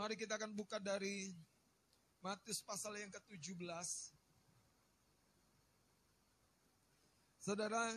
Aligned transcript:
Mari 0.00 0.16
kita 0.16 0.40
akan 0.40 0.56
buka 0.56 0.80
dari 0.80 1.28
Matius 2.24 2.64
pasal 2.64 2.96
yang 2.96 3.12
ke-17. 3.12 3.68
Saudara, 7.36 7.92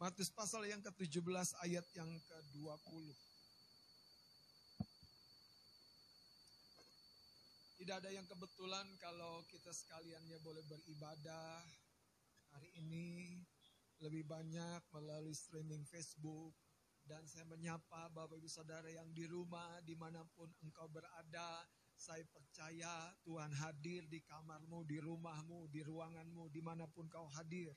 Matius 0.00 0.32
pasal 0.32 0.64
yang 0.64 0.80
ke-17 0.80 1.52
ayat 1.60 1.84
yang 1.92 2.08
ke-20. 2.08 3.04
Tidak 7.84 7.96
ada 8.00 8.08
yang 8.08 8.24
kebetulan 8.24 8.88
kalau 8.96 9.44
kita 9.52 9.76
sekaliannya 9.76 10.40
boleh 10.40 10.64
beribadah 10.64 11.60
hari 12.56 12.72
ini 12.80 13.36
lebih 14.00 14.24
banyak 14.24 14.80
melalui 14.96 15.36
streaming 15.36 15.84
Facebook, 15.84 16.56
dan 17.06 17.26
saya 17.26 17.42
menyapa 17.50 18.10
Bapak 18.14 18.38
Ibu 18.38 18.46
Saudara 18.46 18.86
yang 18.86 19.10
di 19.10 19.26
rumah, 19.26 19.82
di 19.82 19.98
mana 19.98 20.22
pun 20.38 20.46
engkau 20.62 20.86
berada, 20.86 21.66
saya 21.98 22.22
percaya 22.30 23.14
Tuhan 23.22 23.50
hadir 23.62 24.06
di 24.10 24.22
kamarmu, 24.22 24.86
di 24.86 24.98
rumahmu, 25.02 25.70
di 25.70 25.82
ruanganmu, 25.82 26.50
di 26.50 26.60
mana 26.62 26.86
pun 26.90 27.06
kau 27.10 27.26
hadir. 27.38 27.70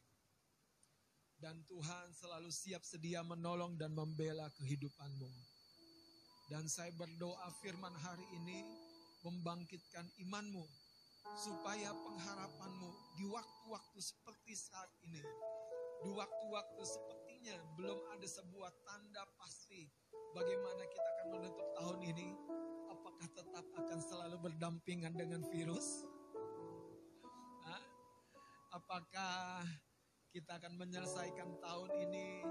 Dan 1.36 1.62
Tuhan 1.68 2.16
selalu 2.16 2.50
siap 2.50 2.82
sedia 2.86 3.22
menolong 3.22 3.76
dan 3.76 3.92
membela 3.92 4.48
kehidupanmu. 4.56 5.30
Dan 6.50 6.70
saya 6.70 6.94
berdoa 6.94 7.50
firman 7.60 7.94
hari 7.98 8.26
ini 8.38 8.62
membangkitkan 9.26 10.06
imanmu, 10.22 10.64
supaya 11.42 11.90
pengharapanmu 11.90 13.18
di 13.18 13.26
waktu-waktu 13.26 14.00
seperti 14.00 14.54
saat 14.54 14.90
ini, 15.10 15.22
di 16.06 16.10
waktu-waktu 16.14 16.84
sepertinya 17.46 17.78
belum 17.78 18.00
ada 18.10 18.26
sebuah 18.26 18.72
tanda 18.82 19.22
pasti 19.38 19.86
bagaimana 20.34 20.82
kita 20.82 21.08
akan 21.14 21.28
menutup 21.38 21.68
tahun 21.78 22.00
ini. 22.02 22.30
Apakah 22.90 23.28
tetap 23.38 23.66
akan 23.70 24.00
selalu 24.02 24.50
berdampingan 24.50 25.14
dengan 25.14 25.46
virus? 25.54 26.10
Hah? 27.70 27.86
Apakah 28.74 29.62
kita 30.34 30.58
akan 30.58 30.74
menyelesaikan 30.74 31.62
tahun 31.62 31.90
ini 32.10 32.50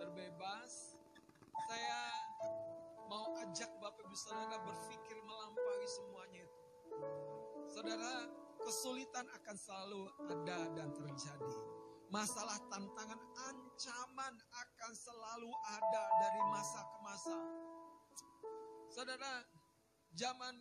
terbebas? 0.00 0.96
Saya 1.68 2.00
mau 3.04 3.28
ajak 3.44 3.68
Bapak 3.76 4.08
Ibu 4.08 4.16
Saudara 4.16 4.56
berpikir 4.64 5.20
melampaui 5.20 5.84
semuanya 6.00 6.48
itu. 6.48 6.64
Saudara, 7.68 8.24
kesulitan 8.64 9.28
akan 9.36 9.56
selalu 9.60 10.08
ada 10.32 10.64
dan 10.72 10.88
terjadi. 10.96 11.56
Masalah, 12.08 12.56
tantangan, 12.72 13.20
ancaman 13.74 14.38
akan 14.38 14.92
selalu 14.94 15.50
ada 15.66 16.04
dari 16.22 16.42
masa 16.54 16.78
ke 16.78 16.98
masa. 17.02 17.36
Saudara, 18.86 19.42
zaman 20.14 20.54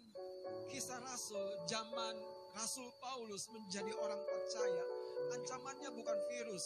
kisah 0.73 0.97
Rasul, 0.97 1.45
zaman 1.69 2.17
Rasul 2.57 2.89
Paulus 2.97 3.53
menjadi 3.53 3.93
orang 4.01 4.17
percaya, 4.17 4.85
ancamannya 5.29 5.93
bukan 5.93 6.17
virus, 6.33 6.65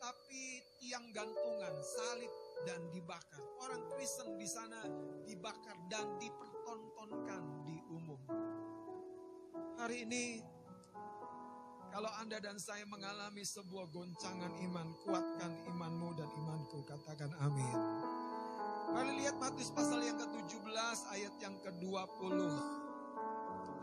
tapi 0.00 0.64
tiang 0.80 1.04
gantungan, 1.12 1.76
salib 1.84 2.32
dan 2.64 2.80
dibakar. 2.88 3.44
Orang 3.60 3.84
Kristen 3.92 4.40
di 4.40 4.48
sana 4.48 4.88
dibakar 5.28 5.76
dan 5.92 6.16
dipertontonkan 6.16 7.44
di 7.68 7.76
umum. 7.92 8.20
Hari 9.76 10.08
ini 10.08 10.40
kalau 11.94 12.10
Anda 12.18 12.42
dan 12.42 12.58
saya 12.58 12.82
mengalami 12.90 13.46
sebuah 13.46 13.86
goncangan 13.94 14.50
iman, 14.66 14.98
kuatkan 15.06 15.54
imanmu 15.70 16.10
dan 16.18 16.26
imanku. 16.42 16.82
Katakan 16.90 17.30
amin. 17.38 17.76
Mari 18.90 19.22
lihat 19.22 19.38
Matius 19.38 19.70
pasal 19.70 20.02
yang 20.02 20.18
ke-17 20.18 20.98
ayat 21.14 21.34
yang 21.38 21.54
ke-20. 21.62 22.38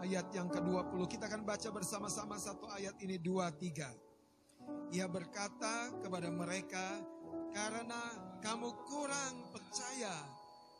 Ayat 0.04 0.28
yang 0.36 0.52
ke-20 0.52 1.00
kita 1.08 1.32
akan 1.32 1.48
baca 1.48 1.70
bersama-sama 1.72 2.36
satu 2.36 2.67
ayat 2.76 3.00
ini 3.00 3.16
dua 3.16 3.48
tiga. 3.56 3.88
Ia 4.92 5.08
berkata 5.08 5.95
kepada 6.04 6.28
mereka, 6.28 6.99
karena 7.55 8.02
kamu 8.43 8.76
kurang 8.92 9.55
percaya, 9.55 10.20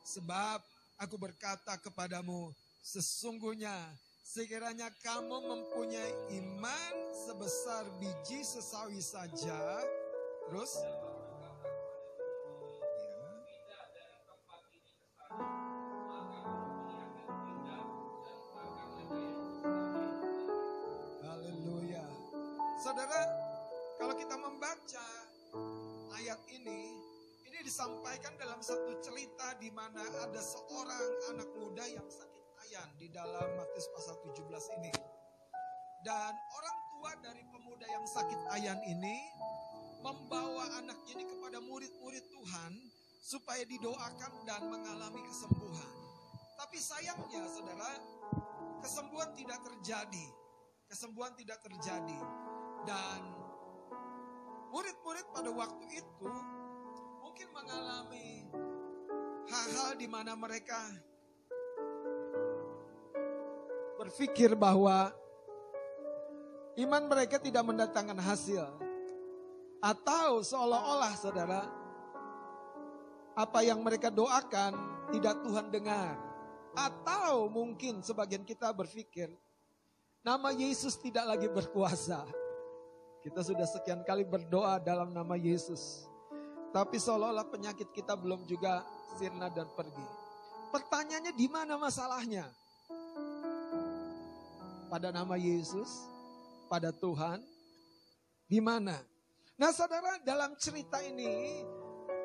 sebab 0.04 0.60
aku 1.00 1.16
berkata 1.16 1.80
kepadamu, 1.80 2.52
sesungguhnya 2.84 3.72
sekiranya 4.32 4.88
kamu 5.04 5.44
mempunyai 5.44 6.16
iman 6.40 6.96
sebesar 7.12 7.84
biji 8.00 8.48
sesawi 8.48 9.04
saja, 9.04 9.84
terus 10.48 10.80
Haleluya. 21.28 22.08
Saudara, 22.80 23.28
kalau 24.00 24.16
kita 24.16 24.40
membaca 24.40 25.08
ayat 26.16 26.40
ini, 26.56 26.96
ini 27.52 27.60
disampaikan 27.68 28.32
dalam 28.40 28.64
satu 28.64 28.96
cerita 29.04 29.60
di 29.60 29.68
mana 29.76 30.08
ada 30.24 30.40
seorang 30.40 31.36
anak 31.36 31.52
muda 31.60 31.84
yang 31.84 32.08
sakit 32.08 32.31
ayan 32.82 32.98
di 32.98 33.14
dalam 33.14 33.46
Matius 33.62 33.86
pasal 33.94 34.18
17 34.26 34.42
ini. 34.82 34.90
Dan 36.02 36.34
orang 36.34 36.78
tua 36.90 37.12
dari 37.22 37.46
pemuda 37.54 37.86
yang 37.86 38.02
sakit 38.10 38.42
ayan 38.58 38.82
ini 38.90 39.22
membawa 40.02 40.82
anaknya 40.82 41.14
ini 41.14 41.30
kepada 41.30 41.62
murid-murid 41.62 42.26
Tuhan 42.34 42.74
supaya 43.22 43.62
didoakan 43.70 44.34
dan 44.50 44.66
mengalami 44.66 45.22
kesembuhan. 45.30 45.94
Tapi 46.58 46.78
sayangnya 46.82 47.46
saudara, 47.54 48.02
kesembuhan 48.82 49.30
tidak 49.38 49.62
terjadi. 49.62 50.26
Kesembuhan 50.90 51.38
tidak 51.38 51.62
terjadi. 51.62 52.18
Dan 52.90 53.22
murid-murid 54.74 55.30
pada 55.38 55.54
waktu 55.54 55.86
itu 56.02 56.34
mungkin 57.22 57.48
mengalami 57.54 58.50
hal-hal 59.54 59.94
di 60.02 60.10
mana 60.10 60.34
mereka 60.34 61.11
berpikir 64.02 64.58
bahwa 64.58 65.14
iman 66.74 67.04
mereka 67.06 67.38
tidak 67.38 67.62
mendatangkan 67.62 68.18
hasil. 68.18 68.66
Atau 69.78 70.42
seolah-olah 70.42 71.14
saudara, 71.18 71.62
apa 73.38 73.60
yang 73.62 73.82
mereka 73.86 74.10
doakan 74.10 74.74
tidak 75.14 75.38
Tuhan 75.46 75.70
dengar. 75.70 76.18
Atau 76.74 77.52
mungkin 77.54 78.02
sebagian 78.02 78.42
kita 78.42 78.74
berpikir, 78.74 79.30
nama 80.26 80.50
Yesus 80.50 80.98
tidak 80.98 81.38
lagi 81.38 81.46
berkuasa. 81.50 82.26
Kita 83.22 83.46
sudah 83.46 83.70
sekian 83.70 84.02
kali 84.02 84.26
berdoa 84.26 84.82
dalam 84.82 85.14
nama 85.14 85.38
Yesus. 85.38 86.10
Tapi 86.74 86.98
seolah-olah 86.98 87.46
penyakit 87.54 87.94
kita 87.94 88.18
belum 88.18 88.50
juga 88.50 88.82
sirna 89.20 89.52
dan 89.54 89.70
pergi. 89.78 90.08
Pertanyaannya 90.74 91.34
di 91.36 91.48
mana 91.52 91.76
masalahnya? 91.78 92.61
Pada 94.92 95.08
nama 95.08 95.40
Yesus, 95.40 95.88
pada 96.68 96.92
Tuhan, 96.92 97.40
di 98.44 98.60
mana? 98.60 99.00
Nah 99.56 99.72
saudara 99.72 100.20
dalam 100.20 100.52
cerita 100.60 101.00
ini 101.00 101.64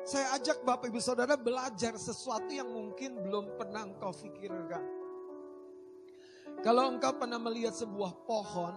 saya 0.03 0.35
ajak 0.35 0.67
Bapak 0.67 0.91
Ibu 0.91 0.99
Saudara 0.99 1.39
belajar 1.39 1.95
sesuatu 1.95 2.51
yang 2.51 2.67
mungkin 2.67 3.23
belum 3.23 3.55
pernah 3.55 3.87
engkau 3.87 4.11
pikirkan. 4.11 4.83
Kalau 6.59 6.91
engkau 6.91 7.15
pernah 7.15 7.39
melihat 7.39 7.71
sebuah 7.71 8.27
pohon, 8.27 8.75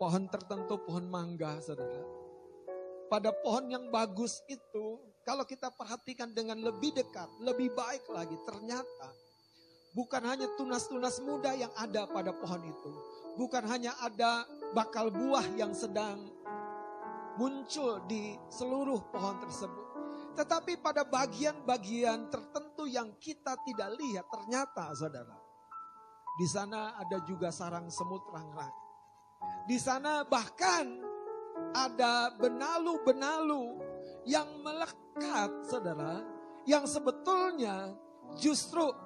pohon 0.00 0.24
tertentu, 0.32 0.80
pohon 0.88 1.04
mangga 1.12 1.60
saudara. 1.60 2.00
Pada 3.12 3.28
pohon 3.44 3.68
yang 3.68 3.92
bagus 3.92 4.40
itu, 4.48 5.04
kalau 5.20 5.44
kita 5.44 5.68
perhatikan 5.68 6.32
dengan 6.32 6.64
lebih 6.64 6.96
dekat, 6.96 7.28
lebih 7.44 7.76
baik 7.76 8.08
lagi, 8.08 8.40
ternyata 8.48 9.08
bukan 9.96 10.20
hanya 10.28 10.44
tunas-tunas 10.60 11.24
muda 11.24 11.56
yang 11.56 11.72
ada 11.72 12.04
pada 12.04 12.36
pohon 12.36 12.60
itu. 12.68 12.92
Bukan 13.40 13.64
hanya 13.64 13.96
ada 14.04 14.44
bakal 14.76 15.08
buah 15.08 15.56
yang 15.56 15.72
sedang 15.72 16.20
muncul 17.40 18.04
di 18.04 18.36
seluruh 18.52 19.00
pohon 19.08 19.40
tersebut. 19.40 19.86
Tetapi 20.36 20.84
pada 20.84 21.00
bagian-bagian 21.08 22.28
tertentu 22.28 22.84
yang 22.84 23.16
kita 23.16 23.56
tidak 23.64 23.96
lihat 23.96 24.28
ternyata 24.28 24.92
saudara. 24.92 25.36
Di 26.36 26.44
sana 26.44 27.00
ada 27.00 27.16
juga 27.24 27.48
sarang 27.48 27.88
semut 27.88 28.20
rangrang. 28.28 28.72
Di 29.64 29.80
sana 29.80 30.28
bahkan 30.28 31.00
ada 31.72 32.36
benalu-benalu 32.36 33.80
yang 34.28 34.60
melekat 34.60 35.48
saudara. 35.64 36.20
Yang 36.68 37.00
sebetulnya 37.00 37.96
justru 38.36 39.05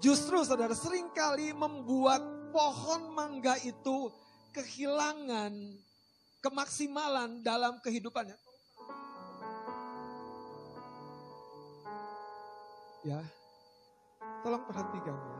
justru 0.00 0.42
saudara 0.44 0.74
sering 0.76 1.08
kali 1.12 1.52
membuat 1.52 2.20
pohon 2.50 3.12
mangga 3.12 3.60
itu 3.62 4.12
kehilangan 4.56 5.52
kemaksimalan 6.40 7.44
dalam 7.44 7.76
kehidupannya. 7.84 8.38
Ya, 13.06 13.22
Tolong 14.46 14.62
perhatikan 14.62 15.14
ya. 15.14 15.36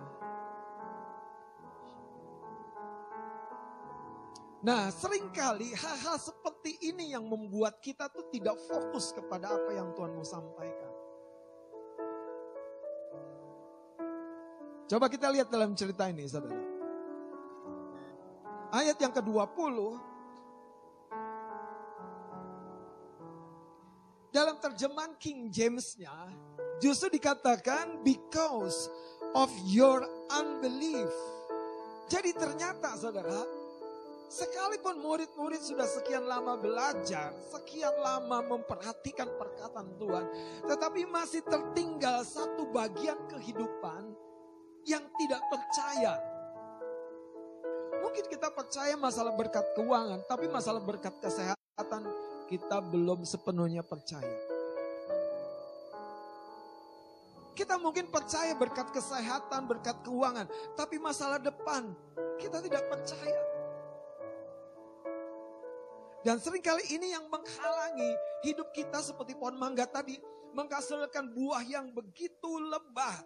Nah, 4.66 4.90
sering 4.90 5.30
kali 5.30 5.70
hal-hal 5.78 6.18
seperti 6.18 6.74
ini 6.82 7.14
yang 7.14 7.22
membuat 7.22 7.78
kita 7.78 8.10
tuh 8.10 8.26
tidak 8.34 8.58
fokus 8.66 9.14
kepada 9.14 9.54
apa 9.54 9.70
yang 9.78 9.94
Tuhan 9.94 10.10
mau 10.10 10.26
sampaikan. 10.26 10.85
Coba 14.86 15.10
kita 15.10 15.26
lihat 15.34 15.50
dalam 15.50 15.74
cerita 15.74 16.06
ini, 16.06 16.30
saudara. 16.30 16.62
Ayat 18.70 18.94
yang 19.02 19.10
ke-20, 19.10 19.76
dalam 24.30 24.56
terjemahan 24.62 25.14
King 25.18 25.50
James-nya, 25.50 26.30
justru 26.78 27.18
dikatakan 27.18 27.98
because 28.06 28.86
of 29.34 29.50
your 29.66 30.06
unbelief. 30.30 31.10
Jadi 32.06 32.30
ternyata 32.38 32.94
saudara, 32.94 33.42
Sekalipun 34.26 34.98
murid-murid 35.06 35.62
sudah 35.62 35.86
sekian 35.86 36.26
lama 36.26 36.58
belajar, 36.58 37.30
sekian 37.46 37.94
lama 37.94 38.42
memperhatikan 38.42 39.30
perkataan 39.38 39.94
Tuhan, 40.02 40.26
tetapi 40.66 41.06
masih 41.06 41.46
tertinggal 41.46 42.26
satu 42.26 42.66
bagian 42.74 43.14
kehidupan 43.30 44.18
yang 44.86 45.02
tidak 45.18 45.42
percaya. 45.50 46.14
Mungkin 48.00 48.24
kita 48.30 48.48
percaya 48.54 48.94
masalah 48.94 49.34
berkat 49.34 49.66
keuangan, 49.74 50.22
tapi 50.30 50.46
masalah 50.46 50.78
berkat 50.78 51.12
kesehatan 51.18 52.06
kita 52.46 52.78
belum 52.78 53.26
sepenuhnya 53.26 53.82
percaya. 53.82 54.56
Kita 57.56 57.80
mungkin 57.80 58.12
percaya 58.12 58.52
berkat 58.54 58.92
kesehatan, 58.94 59.66
berkat 59.66 59.98
keuangan, 60.06 60.46
tapi 60.78 61.00
masalah 61.02 61.40
depan 61.40 61.90
kita 62.38 62.62
tidak 62.62 62.84
percaya. 62.86 63.42
Dan 66.20 66.42
sering 66.42 66.58
kali 66.58 66.82
ini 66.90 67.14
yang 67.14 67.22
menghalangi 67.30 68.12
hidup 68.42 68.74
kita 68.74 68.98
seperti 68.98 69.38
pohon 69.38 69.56
mangga 69.56 69.86
tadi. 69.86 70.18
Menghasilkan 70.58 71.30
buah 71.36 71.62
yang 71.62 71.94
begitu 71.94 72.50
lebat. 72.66 73.22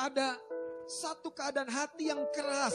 Ada 0.00 0.40
satu 0.88 1.28
keadaan 1.28 1.68
hati 1.68 2.08
yang 2.08 2.24
keras. 2.32 2.72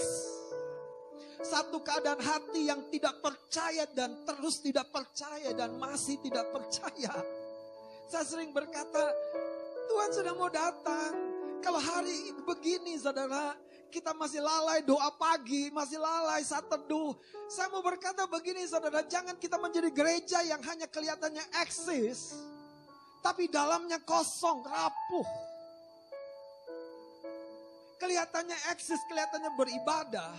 Satu 1.42 1.82
keadaan 1.82 2.22
hati 2.22 2.70
yang 2.70 2.86
tidak 2.94 3.18
percaya 3.18 3.90
dan 3.98 4.14
terus 4.30 4.62
tidak 4.62 4.94
percaya 4.94 5.50
dan 5.58 5.74
masih 5.82 6.22
tidak 6.22 6.46
percaya. 6.54 7.14
Saya 8.06 8.24
sering 8.30 8.54
berkata, 8.54 9.10
Tuhan 9.90 10.10
sudah 10.14 10.34
mau 10.38 10.54
datang. 10.54 11.12
Kalau 11.66 11.82
hari 11.82 12.30
begini 12.46 13.02
saudara, 13.02 13.58
kita 13.90 14.14
masih 14.14 14.46
lalai 14.46 14.86
doa 14.86 15.10
pagi, 15.18 15.74
masih 15.74 15.98
lalai 15.98 16.46
saat 16.46 16.70
teduh. 16.70 17.18
Saya 17.50 17.74
mau 17.74 17.82
berkata 17.82 18.30
begini 18.30 18.62
saudara, 18.70 19.02
jangan 19.02 19.34
kita 19.42 19.58
menjadi 19.58 19.90
gereja 19.90 20.46
yang 20.46 20.62
hanya 20.62 20.86
kelihatannya 20.86 21.42
eksis. 21.66 22.38
Tapi 23.26 23.50
dalamnya 23.50 23.98
kosong, 24.06 24.62
rapuh. 24.62 25.55
Kelihatannya 27.96 28.58
eksis, 28.76 29.00
kelihatannya 29.08 29.52
beribadah. 29.56 30.34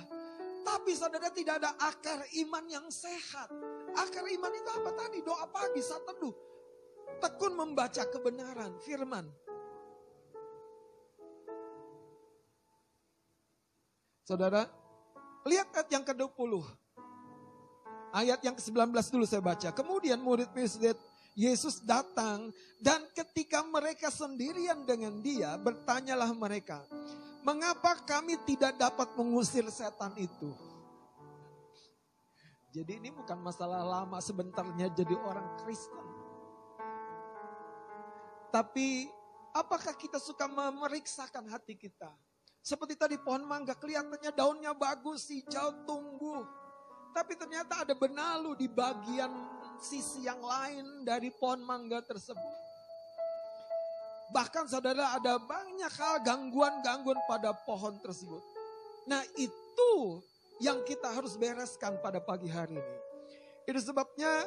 Tapi 0.67 0.93
saudara 0.99 1.31
tidak 1.31 1.63
ada 1.63 1.73
akar 1.79 2.27
iman 2.43 2.65
yang 2.67 2.87
sehat. 2.91 3.49
Akar 3.95 4.27
iman 4.27 4.53
itu 4.53 4.71
apa 4.75 4.91
tadi? 4.99 5.23
Doa 5.23 5.47
pagi, 5.47 5.79
saat 5.79 6.03
teduh. 6.05 6.35
Tekun 7.23 7.55
membaca 7.55 8.03
kebenaran, 8.11 8.75
firman. 8.83 9.31
Saudara, 14.27 14.67
lihat 15.47 15.71
ayat 15.71 15.89
yang 15.95 16.03
ke-20. 16.03 16.53
Ayat 18.11 18.41
yang 18.43 18.59
ke-19 18.59 18.91
dulu 19.15 19.23
saya 19.23 19.39
baca. 19.39 19.71
Kemudian 19.71 20.19
murid-murid 20.19 20.99
Yesus 21.37 21.85
datang 21.85 22.51
dan 22.83 23.07
ketika 23.13 23.61
mereka 23.63 24.09
sendirian 24.09 24.83
dengan 24.83 25.21
dia, 25.23 25.55
bertanyalah 25.61 26.33
mereka, 26.33 26.81
"Mengapa 27.47 28.03
kami 28.03 28.35
tidak 28.43 28.75
dapat 28.75 29.15
mengusir 29.15 29.63
setan 29.71 30.11
itu?" 30.19 30.51
Jadi 32.77 33.01
ini 33.01 33.09
bukan 33.09 33.41
masalah 33.41 33.81
lama 33.87 34.21
sebentarnya 34.21 34.93
jadi 34.93 35.17
orang 35.17 35.49
Kristen. 35.65 36.07
Tapi 38.53 39.09
apakah 39.57 39.97
kita 39.97 40.21
suka 40.21 40.45
memeriksakan 40.45 41.49
hati 41.49 41.73
kita? 41.73 42.13
Seperti 42.61 42.99
tadi 42.99 43.17
pohon 43.17 43.49
mangga 43.49 43.79
kelihatannya 43.79 44.29
daunnya 44.35 44.77
bagus, 44.77 45.31
hijau, 45.33 45.87
tumbuh. 45.89 46.45
Tapi 47.17 47.33
ternyata 47.33 47.87
ada 47.87 47.97
benalu 47.97 48.59
di 48.61 48.69
bagian 48.69 49.33
sisi 49.81 50.29
yang 50.29 50.45
lain 50.45 51.07
dari 51.07 51.33
pohon 51.33 51.65
mangga 51.65 52.05
tersebut. 52.05 52.66
Bahkan 54.35 54.67
saudara 54.67 55.15
ada 55.15 55.39
banyak 55.39 55.93
hal 55.97 56.19
gangguan-gangguan 56.27 57.19
pada 57.31 57.55
pohon 57.63 57.95
tersebut. 58.03 58.43
Nah 59.07 59.23
itu 59.39 60.23
yang 60.59 60.83
kita 60.83 61.13
harus 61.13 61.39
bereskan 61.39 62.01
pada 62.03 62.19
pagi 62.19 62.51
hari 62.51 62.75
ini. 62.75 62.97
Itu 63.67 63.79
sebabnya 63.93 64.47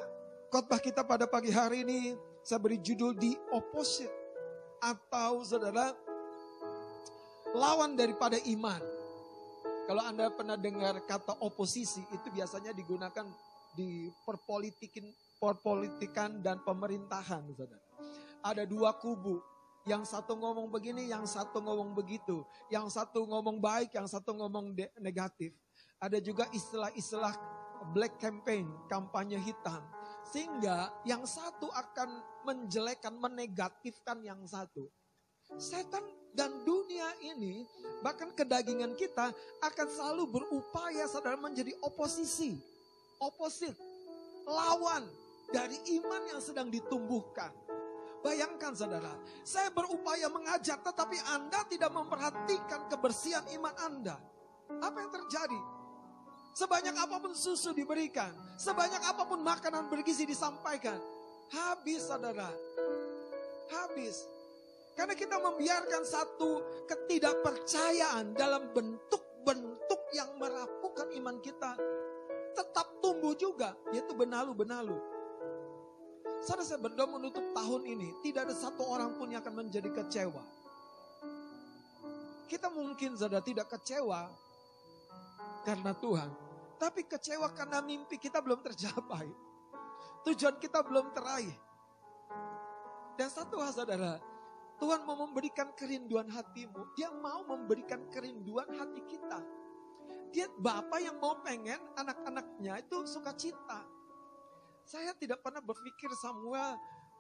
khotbah 0.52 0.82
kita 0.84 1.04
pada 1.08 1.30
pagi 1.30 1.52
hari 1.54 1.88
ini 1.88 2.16
saya 2.44 2.60
beri 2.60 2.80
judul 2.82 3.16
di 3.16 3.36
opposite. 3.56 4.12
Atau 4.80 5.44
saudara 5.44 5.92
lawan 7.56 7.96
daripada 8.00 8.40
iman. 8.48 8.80
Kalau 9.90 10.06
Anda 10.06 10.30
pernah 10.30 10.54
dengar 10.54 11.02
kata 11.10 11.42
oposisi, 11.42 12.06
itu 12.14 12.28
biasanya 12.30 12.70
digunakan 12.78 13.26
di 13.74 14.06
perpolitikin, 14.22 15.10
perpolitikan 15.42 16.46
dan 16.46 16.62
pemerintahan. 16.62 17.42
Saudara. 17.58 17.82
Ada 18.46 18.64
dua 18.70 18.94
kubu, 18.96 19.42
yang 19.90 20.06
satu 20.06 20.38
ngomong 20.38 20.70
begini, 20.70 21.10
yang 21.10 21.26
satu 21.26 21.58
ngomong 21.58 21.98
begitu. 21.98 22.46
Yang 22.70 22.94
satu 22.94 23.26
ngomong 23.26 23.58
baik, 23.58 23.98
yang 23.98 24.06
satu 24.06 24.38
ngomong 24.38 24.78
negatif. 25.02 25.50
Ada 25.98 26.22
juga 26.22 26.46
istilah-istilah 26.54 27.34
black 27.98 28.22
campaign, 28.22 28.70
kampanye 28.86 29.42
hitam. 29.42 29.82
Sehingga 30.30 30.94
yang 31.10 31.26
satu 31.26 31.74
akan 31.74 32.22
menjelekkan, 32.46 33.18
menegatifkan 33.18 34.22
yang 34.22 34.46
satu. 34.46 34.86
Setan 35.58 36.06
dan 36.38 36.54
dunia 36.62 37.10
ini, 37.26 37.66
bahkan 38.06 38.30
kedagingan 38.38 38.94
kita 38.94 39.34
akan 39.66 39.88
selalu 39.90 40.30
berupaya 40.30 41.10
saudara 41.10 41.34
menjadi 41.34 41.74
oposisi. 41.82 42.54
Oposit, 43.18 43.74
lawan 44.46 45.04
dari 45.50 45.76
iman 45.98 46.22
yang 46.30 46.40
sedang 46.40 46.70
ditumbuhkan. 46.70 47.50
Bayangkan 48.20 48.76
saudara, 48.76 49.16
saya 49.48 49.72
berupaya 49.72 50.28
mengajar 50.28 50.84
tetapi 50.84 51.16
Anda 51.32 51.64
tidak 51.72 51.92
memperhatikan 51.96 52.92
kebersihan 52.92 53.48
iman 53.56 53.76
Anda. 53.80 54.20
Apa 54.84 54.98
yang 55.00 55.12
terjadi? 55.12 55.60
Sebanyak 56.52 56.96
apa 57.00 57.16
pun 57.24 57.32
susu 57.32 57.72
diberikan, 57.72 58.36
sebanyak 58.60 59.00
apa 59.08 59.24
pun 59.24 59.40
makanan 59.40 59.88
bergizi 59.88 60.28
disampaikan, 60.28 61.00
habis 61.56 62.04
saudara. 62.04 62.52
Habis. 63.72 64.28
Karena 65.00 65.16
kita 65.16 65.40
membiarkan 65.40 66.04
satu 66.04 66.84
ketidakpercayaan 66.92 68.36
dalam 68.36 68.68
bentuk-bentuk 68.76 70.02
yang 70.12 70.36
merapuhkan 70.36 71.08
iman 71.16 71.40
kita. 71.40 71.80
Tetap 72.52 73.00
tumbuh 73.00 73.32
juga, 73.40 73.72
yaitu 73.96 74.12
benalu-benalu. 74.12 75.00
Saudara 76.40 76.64
saya 76.64 76.80
berdoa 76.80 77.20
menutup 77.20 77.44
tahun 77.52 77.84
ini, 77.84 78.16
tidak 78.24 78.48
ada 78.48 78.56
satu 78.56 78.88
orang 78.88 79.12
pun 79.20 79.28
yang 79.28 79.44
akan 79.44 79.68
menjadi 79.68 79.92
kecewa. 79.92 80.44
Kita 82.50 82.72
mungkin 82.74 83.14
saudara 83.14 83.44
tidak 83.46 83.70
kecewa 83.70 84.32
karena 85.68 85.92
Tuhan. 85.94 86.30
Tapi 86.80 87.04
kecewa 87.06 87.52
karena 87.52 87.84
mimpi 87.84 88.16
kita 88.16 88.40
belum 88.40 88.64
tercapai. 88.64 89.28
Tujuan 90.24 90.56
kita 90.58 90.80
belum 90.82 91.12
teraih. 91.12 91.54
Dan 93.20 93.28
satu 93.28 93.60
hal 93.60 93.76
saudara, 93.76 94.16
Tuhan 94.80 95.04
mau 95.04 95.28
memberikan 95.28 95.76
kerinduan 95.76 96.32
hatimu. 96.32 96.96
Dia 96.96 97.12
mau 97.12 97.44
memberikan 97.44 98.08
kerinduan 98.08 98.72
hati 98.80 99.04
kita. 99.12 99.44
Dia 100.32 100.48
Bapak 100.56 101.04
yang 101.04 101.20
mau 101.20 101.36
pengen 101.44 101.84
anak-anaknya 102.00 102.80
itu 102.80 103.04
suka 103.04 103.36
cita. 103.36 103.84
Saya 104.90 105.14
tidak 105.14 105.46
pernah 105.46 105.62
berpikir 105.62 106.10
Samuel, 106.18 106.74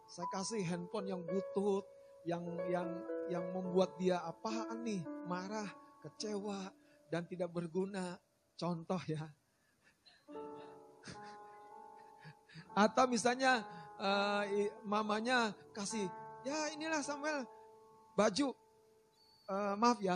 saya 0.10 0.26
kasih 0.34 0.66
handphone 0.66 1.06
yang 1.06 1.22
butut, 1.22 1.86
yang 2.26 2.42
yang 2.66 2.90
yang 3.30 3.46
membuat 3.54 3.94
dia 4.02 4.18
apaan 4.26 4.82
nih, 4.82 5.06
marah, 5.30 5.70
kecewa, 6.02 6.74
dan 7.14 7.30
tidak 7.30 7.54
berguna. 7.54 8.18
Contoh 8.58 8.98
ya. 9.06 9.22
Atau 12.90 13.06
misalnya 13.06 13.62
uh, 14.02 14.50
mamanya 14.82 15.54
kasih 15.70 16.10
Ya 16.48 16.72
inilah 16.72 17.04
Samuel 17.04 17.44
baju 18.16 18.56
uh, 19.52 19.76
maaf 19.76 20.00
ya, 20.00 20.16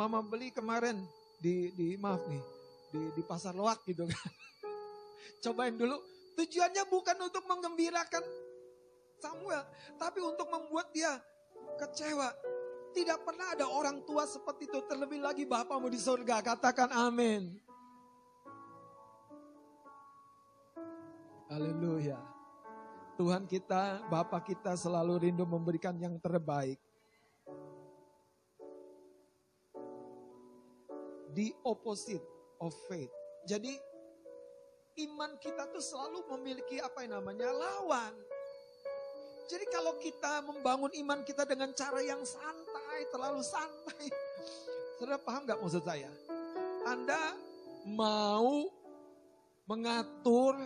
mama 0.00 0.24
beli 0.24 0.48
kemarin 0.48 0.96
di 1.38 1.70
di 1.76 1.94
maaf 2.00 2.24
nih 2.26 2.42
di 2.90 3.00
di 3.14 3.22
pasar 3.22 3.54
loak 3.54 3.86
gitu 3.86 4.08
kan. 4.08 4.32
Cobain 5.46 5.78
dulu. 5.78 6.17
Tujuannya 6.38 6.86
bukan 6.86 7.18
untuk 7.18 7.42
menggembirakan 7.50 8.22
Samuel, 9.18 9.66
tapi 9.98 10.22
untuk 10.22 10.46
membuat 10.46 10.94
dia 10.94 11.18
kecewa. 11.74 12.30
Tidak 12.94 13.26
pernah 13.26 13.58
ada 13.58 13.66
orang 13.66 14.06
tua 14.06 14.22
seperti 14.22 14.70
itu, 14.70 14.78
terlebih 14.86 15.18
lagi 15.18 15.42
Bapamu 15.42 15.90
di 15.90 15.98
surga. 15.98 16.38
Katakan 16.38 16.94
amin. 16.94 17.58
Haleluya. 21.50 22.22
Tuhan 23.18 23.50
kita, 23.50 24.06
Bapak 24.06 24.46
kita 24.46 24.78
selalu 24.78 25.26
rindu 25.26 25.42
memberikan 25.42 25.98
yang 25.98 26.22
terbaik. 26.22 26.78
The 31.34 31.50
opposite 31.66 32.22
of 32.62 32.70
faith. 32.86 33.10
Jadi 33.42 33.74
iman 34.98 35.38
kita 35.38 35.70
tuh 35.70 35.82
selalu 35.82 36.26
memiliki 36.34 36.82
apa 36.82 37.06
yang 37.06 37.22
namanya 37.22 37.54
lawan. 37.54 38.14
Jadi 39.48 39.64
kalau 39.72 39.96
kita 39.96 40.44
membangun 40.44 40.92
iman 41.06 41.24
kita 41.24 41.48
dengan 41.48 41.72
cara 41.72 42.04
yang 42.04 42.20
santai, 42.20 43.08
terlalu 43.08 43.40
santai. 43.40 44.12
Saudara 44.98 45.16
paham 45.22 45.46
gak 45.48 45.60
maksud 45.62 45.82
saya? 45.86 46.10
Anda 46.84 47.32
mau 47.88 48.68
mengatur 49.64 50.56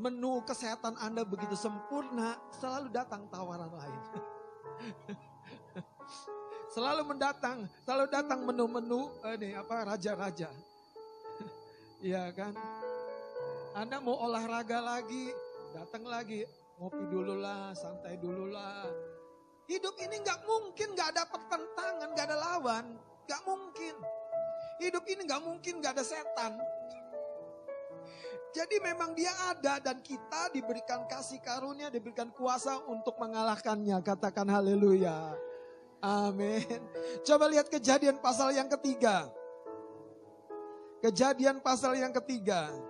menu 0.00 0.40
kesehatan 0.48 0.96
Anda 0.98 1.22
begitu 1.22 1.54
sempurna, 1.54 2.40
selalu 2.58 2.88
datang 2.90 3.28
tawaran 3.28 3.70
lain. 3.70 4.02
selalu 6.74 7.02
mendatang, 7.06 7.68
selalu 7.84 8.06
datang 8.08 8.40
menu-menu 8.42 9.10
ini 9.36 9.54
apa 9.54 9.94
raja-raja. 9.94 10.50
Iya 12.00 12.32
kan? 12.32 12.56
Anda 13.70 14.02
mau 14.02 14.18
olahraga 14.18 14.82
lagi, 14.82 15.30
datang 15.70 16.02
lagi, 16.02 16.42
ngopi 16.74 17.06
dulu 17.06 17.38
lah, 17.38 17.70
santai 17.70 18.18
dulu 18.18 18.50
lah. 18.50 18.90
Hidup 19.70 19.94
ini 20.02 20.18
nggak 20.18 20.42
mungkin 20.42 20.98
nggak 20.98 21.08
ada 21.14 21.22
pertentangan, 21.30 22.08
nggak 22.10 22.26
ada 22.26 22.38
lawan, 22.38 22.98
nggak 23.30 23.42
mungkin. 23.46 23.94
Hidup 24.82 25.06
ini 25.06 25.22
nggak 25.22 25.42
mungkin 25.46 25.74
nggak 25.78 25.94
ada 25.94 26.02
setan. 26.02 26.58
Jadi 28.50 28.82
memang 28.82 29.14
dia 29.14 29.30
ada 29.46 29.78
dan 29.78 30.02
kita 30.02 30.50
diberikan 30.50 31.06
kasih 31.06 31.38
karunia, 31.38 31.86
diberikan 31.86 32.34
kuasa 32.34 32.82
untuk 32.90 33.14
mengalahkannya. 33.22 34.02
Katakan 34.02 34.50
haleluya. 34.50 35.38
Amin. 36.02 36.82
Coba 37.22 37.46
lihat 37.46 37.70
kejadian 37.70 38.18
pasal 38.18 38.50
yang 38.50 38.66
ketiga. 38.66 39.30
Kejadian 40.98 41.62
pasal 41.62 41.94
yang 41.94 42.10
ketiga. 42.10 42.89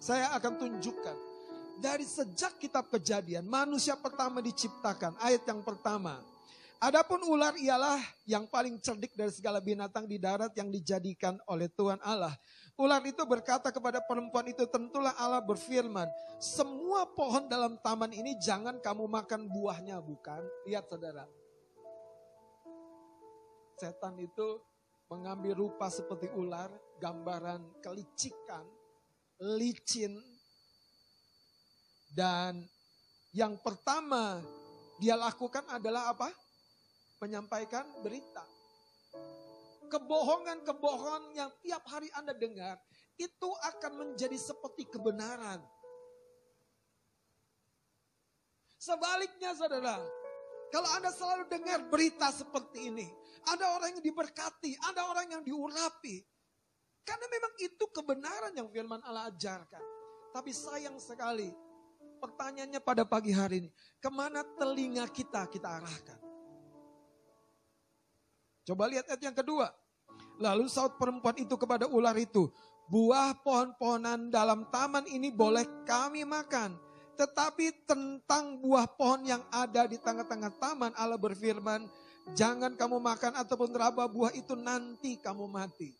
Saya 0.00 0.32
akan 0.36 0.52
tunjukkan. 0.60 1.18
Dari 1.76 2.08
sejak 2.08 2.56
kitab 2.56 2.88
kejadian, 2.88 3.44
manusia 3.44 4.00
pertama 4.00 4.40
diciptakan. 4.40 5.20
Ayat 5.20 5.44
yang 5.44 5.60
pertama. 5.60 6.24
Adapun 6.76 7.24
ular 7.24 7.56
ialah 7.56 7.96
yang 8.28 8.44
paling 8.48 8.76
cerdik 8.84 9.16
dari 9.16 9.32
segala 9.32 9.64
binatang 9.64 10.04
di 10.04 10.20
darat 10.20 10.52
yang 10.56 10.68
dijadikan 10.68 11.40
oleh 11.48 11.72
Tuhan 11.72 11.96
Allah. 12.04 12.36
Ular 12.76 13.00
itu 13.08 13.24
berkata 13.24 13.72
kepada 13.72 14.04
perempuan 14.04 14.44
itu, 14.44 14.68
tentulah 14.68 15.16
Allah 15.16 15.40
berfirman, 15.40 16.04
semua 16.36 17.08
pohon 17.08 17.48
dalam 17.48 17.80
taman 17.80 18.12
ini 18.12 18.36
jangan 18.36 18.76
kamu 18.84 19.08
makan 19.08 19.48
buahnya, 19.48 19.96
bukan? 20.04 20.44
Lihat 20.68 20.84
saudara. 20.84 21.24
Setan 23.80 24.20
itu 24.20 24.60
mengambil 25.08 25.56
rupa 25.56 25.88
seperti 25.88 26.28
ular, 26.36 26.68
gambaran 27.00 27.80
kelicikan, 27.80 28.68
licin. 29.40 30.16
Dan 32.16 32.64
yang 33.36 33.60
pertama 33.60 34.40
dia 34.96 35.16
lakukan 35.16 35.64
adalah 35.68 36.12
apa? 36.16 36.32
Menyampaikan 37.20 37.84
berita. 38.00 38.44
Kebohongan-kebohongan 39.86 41.24
yang 41.36 41.50
tiap 41.62 41.84
hari 41.86 42.10
Anda 42.16 42.34
dengar, 42.34 42.80
itu 43.16 43.48
akan 43.48 43.92
menjadi 43.96 44.36
seperti 44.36 44.88
kebenaran. 44.88 45.62
Sebaliknya 48.76 49.56
saudara, 49.56 49.98
kalau 50.70 50.88
Anda 50.98 51.10
selalu 51.14 51.44
dengar 51.48 51.80
berita 51.88 52.28
seperti 52.34 52.92
ini, 52.92 53.08
ada 53.46 53.78
orang 53.78 53.98
yang 53.98 54.04
diberkati, 54.04 54.74
ada 54.90 55.06
orang 55.10 55.26
yang 55.32 55.42
diurapi, 55.46 56.22
karena 57.06 57.26
memang 57.30 57.52
itu 57.62 57.84
kebenaran 57.94 58.52
yang 58.58 58.66
firman 58.66 58.98
Allah 59.06 59.30
ajarkan. 59.30 59.80
Tapi 60.34 60.50
sayang 60.50 60.98
sekali, 60.98 61.48
pertanyaannya 62.18 62.82
pada 62.82 63.06
pagi 63.06 63.30
hari 63.30 63.64
ini, 63.64 63.70
ke 64.02 64.10
mana 64.10 64.42
telinga 64.58 65.06
kita 65.08 65.46
kita 65.46 65.78
arahkan? 65.80 66.18
Coba 68.66 68.90
lihat 68.90 69.06
ayat 69.06 69.22
yang 69.22 69.36
kedua. 69.38 69.70
Lalu 70.42 70.66
saut 70.66 70.98
perempuan 70.98 71.38
itu 71.38 71.54
kepada 71.54 71.86
ular 71.88 72.18
itu, 72.18 72.50
buah 72.90 73.38
pohon-pohonan 73.40 74.28
dalam 74.28 74.66
taman 74.74 75.06
ini 75.06 75.30
boleh 75.30 75.64
kami 75.86 76.26
makan. 76.26 76.74
Tetapi 77.16 77.88
tentang 77.88 78.60
buah 78.60 78.84
pohon 78.92 79.24
yang 79.24 79.40
ada 79.48 79.88
di 79.88 79.96
tengah-tengah 79.96 80.52
taman 80.60 80.92
Allah 81.00 81.16
berfirman, 81.16 81.88
jangan 82.36 82.76
kamu 82.76 83.00
makan 83.00 83.40
ataupun 83.40 83.72
raba 83.72 84.04
buah 84.04 84.36
itu 84.36 84.52
nanti 84.52 85.16
kamu 85.16 85.48
mati. 85.48 85.96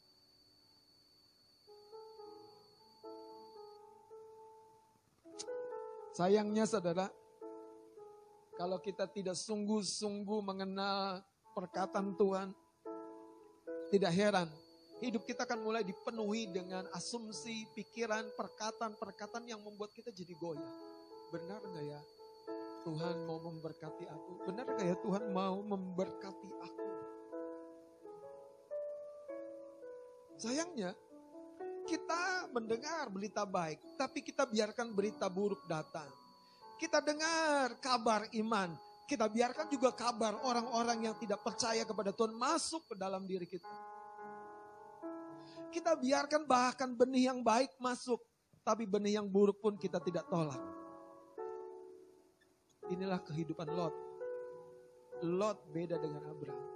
Sayangnya 6.17 6.65
saudara, 6.65 7.13
kalau 8.57 8.81
kita 8.81 9.05
tidak 9.13 9.37
sungguh-sungguh 9.37 10.41
mengenal 10.41 11.21
perkataan 11.53 12.17
Tuhan, 12.17 12.57
tidak 13.93 14.13
heran 14.17 14.49
hidup 15.01 15.29
kita 15.29 15.45
akan 15.45 15.61
mulai 15.61 15.85
dipenuhi 15.85 16.49
dengan 16.49 16.89
asumsi, 16.97 17.69
pikiran, 17.77 18.33
perkataan-perkataan 18.33 19.45
yang 19.45 19.61
membuat 19.61 19.93
kita 19.93 20.09
jadi 20.09 20.33
goyah. 20.41 20.75
Benar 21.37 21.61
nggak 21.61 21.85
ya? 21.85 22.01
Tuhan 22.87 23.17
mau 23.29 23.39
memberkati 23.43 24.05
aku. 24.09 24.33
Benar 24.49 24.65
nggak 24.73 24.87
ya 24.87 24.97
Tuhan 25.05 25.25
mau 25.37 25.61
memberkati 25.61 26.51
aku? 26.65 26.89
Sayangnya, 30.37 30.93
kita 31.87 32.51
mendengar 32.51 33.07
berita 33.09 33.47
baik, 33.47 33.79
tapi 33.95 34.21
kita 34.21 34.45
biarkan 34.45 34.93
berita 34.93 35.31
buruk 35.31 35.63
datang. 35.71 36.11
Kita 36.77 37.01
dengar 37.01 37.79
kabar 37.81 38.29
iman, 38.37 38.75
kita 39.07 39.31
biarkan 39.31 39.71
juga 39.71 39.95
kabar 39.95 40.37
orang-orang 40.43 41.09
yang 41.09 41.15
tidak 41.17 41.41
percaya 41.41 41.87
kepada 41.87 42.11
Tuhan 42.11 42.35
masuk 42.35 42.85
ke 42.91 42.95
dalam 42.99 43.25
diri 43.25 43.47
kita. 43.47 43.71
Kita 45.71 45.95
biarkan 45.95 46.45
bahkan 46.45 46.91
benih 46.93 47.31
yang 47.31 47.41
baik 47.41 47.73
masuk, 47.79 48.21
tapi 48.67 48.85
benih 48.85 49.23
yang 49.23 49.31
buruk 49.31 49.63
pun 49.63 49.79
kita 49.79 50.03
tidak 50.03 50.27
tolak. 50.27 50.61
Inilah 52.91 53.23
kehidupan 53.23 53.71
Lot. 53.71 53.95
Lot 55.23 55.59
beda 55.73 55.97
dengan 55.97 56.27
Abraham. 56.29 56.67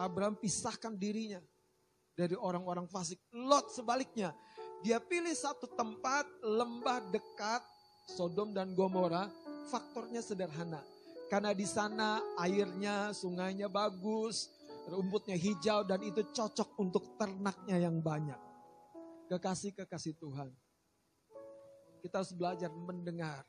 Abraham 0.00 0.34
pisahkan 0.40 0.96
dirinya 0.96 1.42
dari 2.16 2.36
orang-orang 2.36 2.88
fasik. 2.88 3.20
Lot 3.32 3.72
sebaliknya, 3.72 4.32
dia 4.82 4.98
pilih 4.98 5.32
satu 5.32 5.70
tempat 5.78 6.26
lembah 6.42 7.06
dekat 7.14 7.62
Sodom 8.10 8.50
dan 8.50 8.74
Gomora. 8.74 9.30
Faktornya 9.70 10.18
sederhana. 10.18 10.82
Karena 11.30 11.54
di 11.54 11.64
sana 11.64 12.20
airnya, 12.36 13.14
sungainya 13.14 13.70
bagus, 13.70 14.50
rumputnya 14.90 15.38
hijau 15.38 15.86
dan 15.86 16.02
itu 16.02 16.20
cocok 16.34 16.76
untuk 16.82 17.14
ternaknya 17.16 17.78
yang 17.78 18.02
banyak. 18.02 18.36
Kekasih-kekasih 19.30 20.18
Tuhan. 20.18 20.50
Kita 22.02 22.20
harus 22.20 22.34
belajar 22.34 22.68
mendengar. 22.74 23.46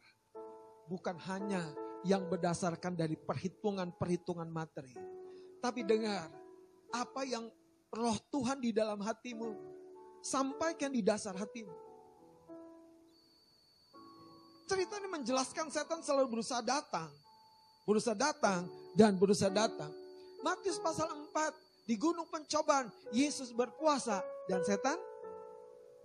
Bukan 0.88 1.18
hanya 1.28 1.66
yang 2.06 2.30
berdasarkan 2.30 2.94
dari 2.94 3.18
perhitungan-perhitungan 3.18 4.48
materi. 4.48 4.96
Tapi 5.60 5.82
dengar 5.84 6.30
apa 6.94 7.22
yang 7.26 7.50
roh 7.90 8.18
Tuhan 8.32 8.62
di 8.62 8.70
dalam 8.70 9.02
hatimu 9.02 9.74
Sampaikan 10.24 10.88
di 10.88 11.04
dasar 11.04 11.36
hatimu. 11.36 11.76
Cerita 14.64 14.96
ini 14.96 15.12
menjelaskan 15.12 15.68
setan 15.68 16.00
selalu 16.00 16.40
berusaha 16.40 16.64
datang. 16.64 17.12
Berusaha 17.84 18.16
datang 18.16 18.64
dan 18.96 19.20
berusaha 19.20 19.52
datang. 19.52 19.92
Matius 20.40 20.80
pasal 20.80 21.12
4 21.12 21.84
di 21.84 22.00
gunung 22.00 22.24
pencobaan 22.32 22.88
Yesus 23.12 23.52
berpuasa 23.52 24.24
dan 24.48 24.64
setan 24.64 24.96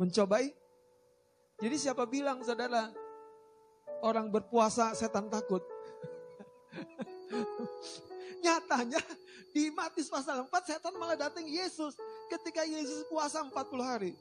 mencobai. 0.03 0.51
Jadi 1.63 1.77
siapa 1.79 2.03
bilang 2.11 2.43
saudara 2.43 2.91
orang 4.03 4.31
berpuasa 4.35 4.99
setan 4.99 5.31
takut? 5.31 5.63
Nyatanya 8.39 9.01
di 9.51 9.71
Matius 9.75 10.13
pasal 10.13 10.47
4 10.47 10.51
setan 10.69 10.95
malah 10.97 11.19
datang 11.19 11.45
Yesus 11.47 11.99
ketika 12.31 12.63
Yesus 12.63 13.07
puasa 13.11 13.43
40 13.43 13.55
hari. 13.83 14.13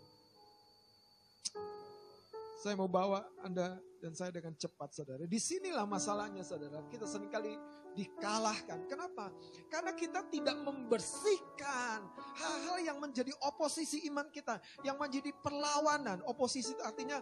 Saya 2.58 2.74
mau 2.74 2.90
bawa 2.90 3.22
Anda 3.46 3.78
dan 4.02 4.14
saya 4.18 4.34
dengan 4.34 4.54
cepat 4.58 4.94
saudara. 4.94 5.26
Di 5.30 5.38
sinilah 5.38 5.86
masalahnya 5.86 6.42
saudara. 6.42 6.82
Kita 6.90 7.06
sering 7.06 7.30
kali 7.30 7.54
dikalahkan. 7.94 8.86
Kenapa? 8.90 9.30
Karena 9.70 9.94
kita 9.94 10.26
tidak 10.30 10.58
membersihkan 10.66 12.02
hal-hal 12.38 12.78
yang 12.82 12.98
menjadi 12.98 13.34
oposisi 13.46 14.06
iman 14.10 14.30
kita. 14.34 14.58
Yang 14.82 14.98
menjadi 14.98 15.32
perlawanan. 15.42 16.22
Oposisi 16.26 16.74
artinya 16.82 17.22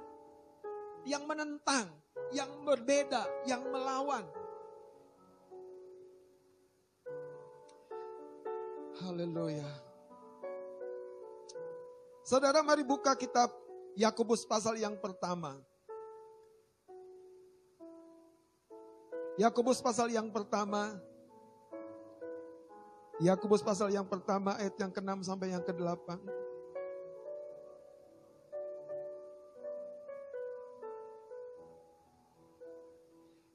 yang 1.06 1.24
menentang, 1.28 1.92
yang 2.34 2.50
berbeda, 2.66 3.28
yang 3.46 3.62
melawan. 3.70 4.26
Haleluya. 9.04 9.68
Saudara 12.24 12.64
mari 12.64 12.82
buka 12.88 13.12
kitab 13.20 13.52
Yakobus 14.00 14.48
pasal 14.48 14.80
yang 14.80 14.96
pertama. 14.96 15.60
Yakobus 19.36 19.84
pasal 19.84 20.08
yang 20.08 20.32
pertama. 20.32 20.96
Yakobus 23.20 23.60
pasal 23.60 23.92
yang 23.92 24.08
pertama 24.08 24.56
ayat 24.56 24.76
yang 24.80 24.92
ke-6 24.92 25.28
sampai 25.28 25.52
yang 25.52 25.64
ke-8. 25.64 26.08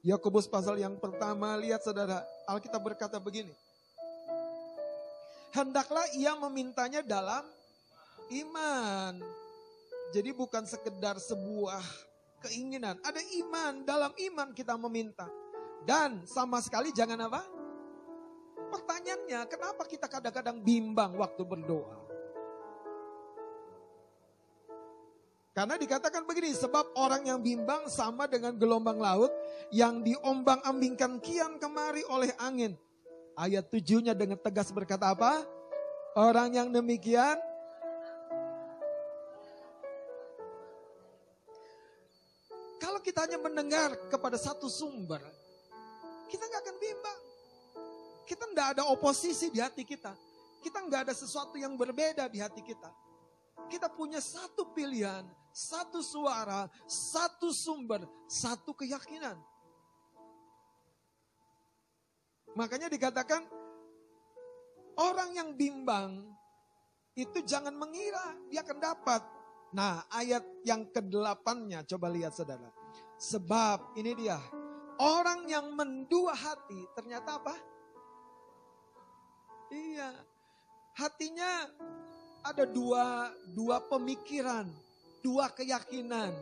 Yakobus 0.01 0.49
pasal 0.49 0.81
yang 0.81 0.97
pertama, 0.97 1.53
lihat 1.61 1.85
saudara, 1.85 2.25
Alkitab 2.49 2.81
berkata 2.81 3.21
begini. 3.21 3.53
Hendaklah 5.51 6.07
ia 6.15 6.31
memintanya 6.39 7.03
dalam 7.03 7.43
iman. 8.31 9.19
Jadi 10.11 10.31
bukan 10.31 10.63
sekedar 10.63 11.19
sebuah 11.19 11.83
keinginan. 12.47 12.99
Ada 13.03 13.19
iman, 13.43 13.83
dalam 13.83 14.11
iman 14.15 14.49
kita 14.55 14.75
meminta. 14.75 15.27
Dan 15.83 16.23
sama 16.27 16.59
sekali 16.63 16.95
jangan 16.95 17.27
apa? 17.27 17.41
Pertanyaannya, 18.71 19.39
kenapa 19.51 19.83
kita 19.83 20.07
kadang-kadang 20.07 20.63
bimbang 20.63 21.19
waktu 21.19 21.43
berdoa? 21.43 21.99
Karena 25.51 25.75
dikatakan 25.75 26.23
begini, 26.23 26.55
sebab 26.55 26.95
orang 26.95 27.27
yang 27.27 27.43
bimbang 27.43 27.91
sama 27.91 28.23
dengan 28.23 28.55
gelombang 28.55 29.03
laut 29.03 29.35
yang 29.75 29.99
diombang-ambingkan 29.99 31.19
kian 31.19 31.59
kemari 31.59 32.07
oleh 32.07 32.31
angin. 32.39 32.79
Ayat 33.41 33.73
tujuhnya 33.73 34.13
dengan 34.13 34.37
tegas 34.37 34.69
berkata 34.69 35.09
apa? 35.17 35.41
Orang 36.13 36.53
yang 36.53 36.69
demikian 36.69 37.41
Kalau 42.77 42.97
kita 43.01 43.25
hanya 43.25 43.37
mendengar 43.41 43.93
kepada 44.09 44.37
satu 44.41 44.65
sumber, 44.65 45.21
kita 46.29 46.43
nggak 46.49 46.61
akan 46.65 46.77
bimbang. 46.81 47.19
Kita 48.25 48.43
nggak 48.49 48.67
ada 48.77 48.83
oposisi 48.89 49.53
di 49.53 49.61
hati 49.61 49.85
kita. 49.85 50.13
Kita 50.61 50.81
nggak 50.81 51.09
ada 51.09 51.13
sesuatu 51.13 51.61
yang 51.61 51.77
berbeda 51.77 52.25
di 52.25 52.41
hati 52.41 52.61
kita. 52.65 52.89
Kita 53.69 53.85
punya 53.89 54.17
satu 54.17 54.73
pilihan, 54.73 55.25
satu 55.53 56.01
suara, 56.01 56.69
satu 56.89 57.53
sumber, 57.53 58.01
satu 58.25 58.73
keyakinan. 58.73 59.37
Makanya 62.55 62.91
dikatakan 62.91 63.43
orang 64.99 65.29
yang 65.35 65.49
bimbang 65.55 66.23
itu 67.15 67.43
jangan 67.43 67.75
mengira 67.75 68.35
dia 68.51 68.63
akan 68.63 68.79
dapat. 68.79 69.21
Nah 69.71 70.03
ayat 70.11 70.43
yang 70.67 70.87
ke-8-nya 70.91 71.87
coba 71.87 72.07
lihat 72.11 72.35
saudara. 72.35 72.67
Sebab 73.21 73.95
ini 73.95 74.11
dia. 74.17 74.39
Orang 75.01 75.49
yang 75.49 75.73
mendua 75.73 76.37
hati 76.37 76.85
ternyata 76.93 77.41
apa? 77.41 77.55
Iya. 79.73 80.13
Hatinya 80.93 81.65
ada 82.45 82.69
dua, 82.69 83.33
dua 83.49 83.81
pemikiran 83.81 84.69
dua 85.21 85.53
keyakinan. 85.53 86.33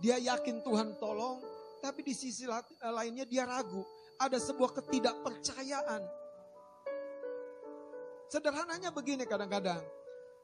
Dia 0.00 0.16
yakin 0.16 0.64
Tuhan 0.64 0.96
tolong, 0.96 1.40
tapi 1.84 2.04
di 2.04 2.14
sisi 2.16 2.48
lainnya 2.80 3.28
dia 3.28 3.44
ragu. 3.44 3.84
Ada 4.20 4.36
sebuah 4.36 4.76
ketidakpercayaan. 4.76 6.02
Sederhananya 8.28 8.92
begini 8.92 9.24
kadang-kadang. 9.24 9.80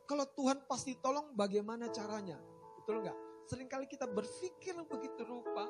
Kalau 0.09 0.27
Tuhan 0.33 0.65
pasti 0.65 0.97
tolong 0.99 1.37
bagaimana 1.37 1.93
caranya? 1.93 2.41
Betul 2.81 3.05
nggak? 3.05 3.19
Seringkali 3.47 3.87
kita 3.87 4.09
berpikir 4.09 4.75
begitu 4.89 5.23
rupa. 5.23 5.69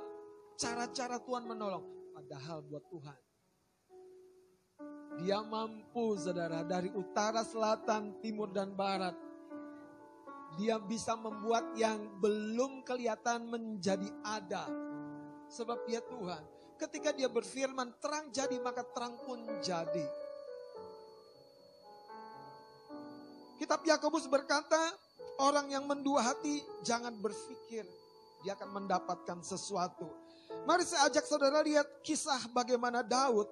Cara-cara 0.56 1.20
Tuhan 1.20 1.44
menolong. 1.44 2.14
Padahal 2.14 2.64
buat 2.64 2.84
Tuhan. 2.88 3.18
Dia 5.20 5.40
mampu 5.44 6.16
saudara 6.16 6.64
dari 6.64 6.88
utara, 6.92 7.44
selatan, 7.44 8.20
timur, 8.20 8.52
dan 8.52 8.72
barat 8.72 9.16
dia 10.56 10.80
bisa 10.80 11.12
membuat 11.18 11.76
yang 11.76 12.00
belum 12.22 12.80
kelihatan 12.86 13.50
menjadi 13.50 14.08
ada. 14.24 14.70
Sebab 15.52 15.84
dia 15.84 16.00
Tuhan. 16.00 16.55
Ketika 16.76 17.10
dia 17.16 17.28
berfirman 17.32 17.96
terang 18.00 18.28
jadi 18.32 18.56
maka 18.60 18.84
terang 18.92 19.16
pun 19.24 19.40
jadi. 19.64 20.06
Kitab 23.56 23.80
Yakobus 23.88 24.28
berkata, 24.28 24.92
orang 25.40 25.72
yang 25.72 25.88
mendua 25.88 26.20
hati 26.32 26.60
jangan 26.84 27.16
berpikir 27.16 27.88
dia 28.44 28.52
akan 28.52 28.84
mendapatkan 28.84 29.40
sesuatu. 29.40 30.06
Mari 30.68 30.84
saya 30.84 31.08
ajak 31.10 31.24
saudara 31.24 31.64
lihat 31.64 31.86
kisah 32.04 32.46
bagaimana 32.52 33.02
Daud 33.02 33.48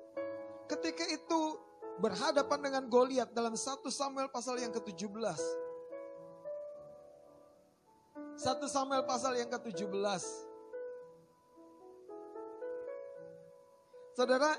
ketika 0.69 1.03
itu 1.09 1.59
berhadapan 1.99 2.61
dengan 2.61 2.85
Goliat 2.91 3.31
dalam 3.35 3.55
1 3.55 3.83
Samuel 3.91 4.29
pasal 4.31 4.59
yang 4.59 4.71
ke-17. 4.75 5.41
1 8.35 8.61
Samuel 8.67 9.03
pasal 9.07 9.39
yang 9.39 9.51
ke-17. 9.51 10.23
Saudara, 14.15 14.55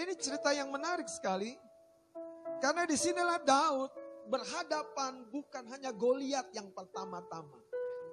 ini 0.00 0.16
cerita 0.16 0.48
yang 0.56 0.72
menarik 0.72 1.04
sekali. 1.12 1.52
Karena 2.56 2.88
di 2.88 2.96
sinilah 2.96 3.36
Daud 3.44 3.92
berhadapan 4.32 5.28
bukan 5.28 5.68
hanya 5.68 5.92
Goliat 5.92 6.48
yang 6.56 6.72
pertama-tama. 6.72 7.60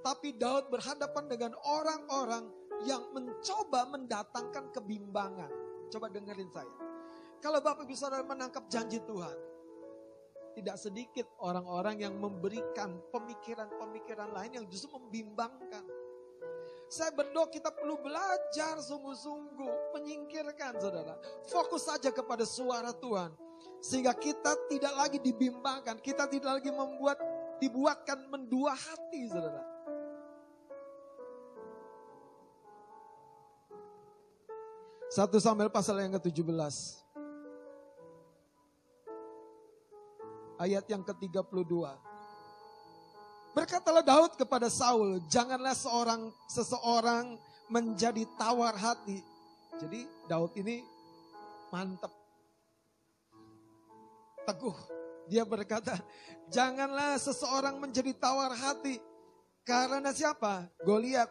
Tapi 0.03 0.35
Daud 0.35 0.67
berhadapan 0.67 1.31
dengan 1.31 1.55
orang-orang 1.63 2.51
yang 2.83 3.07
mencoba 3.15 3.87
mendatangkan 3.87 4.75
kebimbangan. 4.75 5.51
Coba 5.87 6.11
dengerin 6.11 6.51
saya. 6.51 6.75
Kalau 7.39 7.63
Bapak 7.63 7.87
bisa 7.87 8.11
menangkap 8.27 8.67
janji 8.67 8.99
Tuhan, 9.07 9.37
tidak 10.59 10.75
sedikit 10.75 11.31
orang-orang 11.39 12.03
yang 12.03 12.19
memberikan 12.19 12.99
pemikiran-pemikiran 13.15 14.35
lain 14.35 14.51
yang 14.59 14.65
justru 14.67 14.91
membimbangkan. 14.99 16.00
Saya 16.91 17.15
berdoa 17.15 17.47
kita 17.47 17.71
perlu 17.71 17.95
belajar 18.03 18.75
sungguh-sungguh 18.83 19.95
menyingkirkan 19.95 20.75
saudara. 20.75 21.15
Fokus 21.47 21.87
saja 21.87 22.11
kepada 22.11 22.43
suara 22.43 22.91
Tuhan. 22.91 23.31
Sehingga 23.79 24.11
kita 24.11 24.59
tidak 24.67 24.93
lagi 24.99 25.17
dibimbangkan. 25.23 26.03
Kita 26.03 26.27
tidak 26.27 26.59
lagi 26.59 26.67
membuat 26.67 27.15
dibuatkan 27.63 28.27
mendua 28.27 28.75
hati 28.75 29.31
saudara. 29.31 29.63
Satu 35.07 35.39
Samuel 35.39 35.71
pasal 35.71 35.95
yang 36.03 36.19
ke-17. 36.19 37.01
ayat 40.61 40.85
yang 40.85 41.01
ke-32. 41.01 41.73
Berkatalah 43.51 43.99
Daud 43.99 44.39
kepada 44.39 44.71
Saul, 44.71 45.19
janganlah 45.27 45.75
seorang 45.75 46.31
seseorang 46.47 47.35
menjadi 47.67 48.23
tawar 48.39 48.71
hati. 48.79 49.19
Jadi 49.75 50.07
Daud 50.31 50.55
ini 50.55 50.79
mantap. 51.67 52.11
Teguh. 54.47 54.75
Dia 55.27 55.47
berkata, 55.47 55.95
janganlah 56.51 57.15
seseorang 57.19 57.79
menjadi 57.79 58.11
tawar 58.15 58.51
hati. 58.55 58.99
Karena 59.63 60.11
siapa? 60.11 60.67
Goliat. 60.83 61.27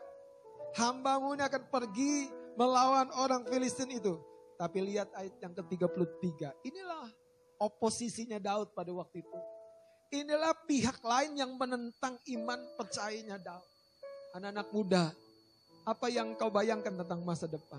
Hambamu 0.77 1.35
ini 1.37 1.45
akan 1.45 1.63
pergi 1.69 2.31
melawan 2.57 3.09
orang 3.17 3.45
Filistin 3.49 3.91
itu. 3.93 4.17
Tapi 4.61 4.81
lihat 4.93 5.09
ayat 5.17 5.37
yang 5.41 5.57
ke-33. 5.57 6.53
Inilah 6.69 7.09
oposisinya 7.61 8.37
Daud 8.37 8.77
pada 8.77 8.93
waktu 8.93 9.25
itu. 9.25 9.39
Inilah 10.11 10.51
pihak 10.67 10.99
lain 11.07 11.39
yang 11.39 11.55
menentang 11.55 12.19
iman 12.35 12.59
percayanya 12.75 13.39
Daud. 13.39 13.63
Anak-anak 14.35 14.69
muda, 14.75 15.15
apa 15.87 16.07
yang 16.11 16.35
kau 16.35 16.51
bayangkan 16.51 16.99
tentang 16.99 17.23
masa 17.23 17.47
depan? 17.47 17.79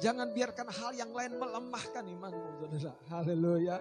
Jangan 0.00 0.32
biarkan 0.32 0.72
hal 0.72 0.96
yang 0.96 1.12
lain 1.12 1.36
melemahkan 1.36 2.00
imanmu, 2.08 2.48
saudara. 2.56 2.92
Haleluya. 3.12 3.76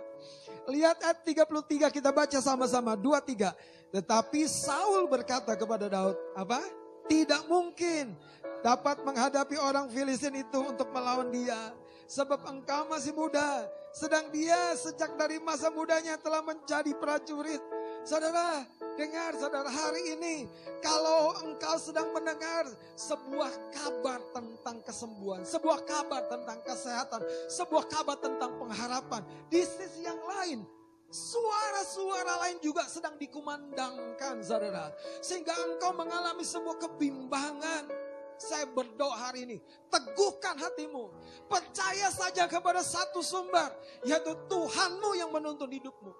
Lihat 0.68 1.00
ayat 1.00 1.24
33 1.24 1.96
kita 1.96 2.12
baca 2.12 2.40
sama-sama. 2.44 3.00
Dua, 3.00 3.24
tiga. 3.24 3.56
Tetapi 3.96 4.44
Saul 4.44 5.08
berkata 5.08 5.56
kepada 5.56 5.88
Daud, 5.88 6.20
apa? 6.36 6.60
Tidak 7.08 7.48
mungkin 7.48 8.20
dapat 8.60 9.00
menghadapi 9.08 9.56
orang 9.64 9.88
Filistin 9.88 10.36
itu 10.44 10.60
untuk 10.60 10.92
melawan 10.92 11.32
dia. 11.32 11.72
Sebab 12.12 12.44
engkau 12.52 12.92
masih 12.92 13.16
muda. 13.16 13.64
Sedang 13.90 14.30
dia 14.30 14.78
sejak 14.78 15.18
dari 15.18 15.42
masa 15.42 15.74
mudanya 15.74 16.14
telah 16.22 16.46
menjadi 16.46 16.94
prajurit. 16.98 17.62
Saudara, 18.06 18.64
dengar 18.96 19.34
saudara 19.36 19.70
hari 19.70 20.14
ini. 20.14 20.46
Kalau 20.80 21.36
engkau 21.44 21.76
sedang 21.82 22.14
mendengar 22.14 22.70
sebuah 22.96 23.52
kabar 23.74 24.22
tentang 24.32 24.78
kesembuhan. 24.86 25.42
Sebuah 25.42 25.84
kabar 25.84 26.22
tentang 26.30 26.60
kesehatan. 26.64 27.22
Sebuah 27.50 27.86
kabar 27.90 28.18
tentang 28.22 28.56
pengharapan. 28.62 29.26
Di 29.50 29.66
sisi 29.66 30.06
yang 30.06 30.22
lain, 30.22 30.64
Suara-suara 31.10 32.38
lain 32.46 32.62
juga 32.62 32.86
sedang 32.86 33.18
dikumandangkan 33.18 34.46
saudara. 34.46 34.94
Sehingga 35.26 35.58
engkau 35.58 35.90
mengalami 35.98 36.46
sebuah 36.46 36.78
kebimbangan. 36.86 38.09
Saya 38.40 38.66
berdoa 38.72 39.14
hari 39.14 39.44
ini. 39.44 39.58
Teguhkan 39.92 40.56
hatimu. 40.56 41.12
Percaya 41.52 42.08
saja 42.08 42.48
kepada 42.48 42.80
satu 42.80 43.20
sumber. 43.20 43.70
Yaitu 44.08 44.32
Tuhanmu 44.48 45.12
yang 45.20 45.30
menuntun 45.30 45.68
hidupmu. 45.68 46.16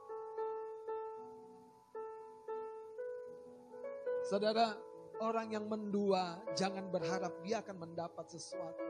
Saudara, 4.30 4.78
orang 5.26 5.50
yang 5.50 5.66
mendua 5.66 6.38
jangan 6.54 6.86
berharap 6.94 7.34
dia 7.42 7.66
akan 7.66 7.88
mendapat 7.88 8.30
sesuatu. 8.30 8.86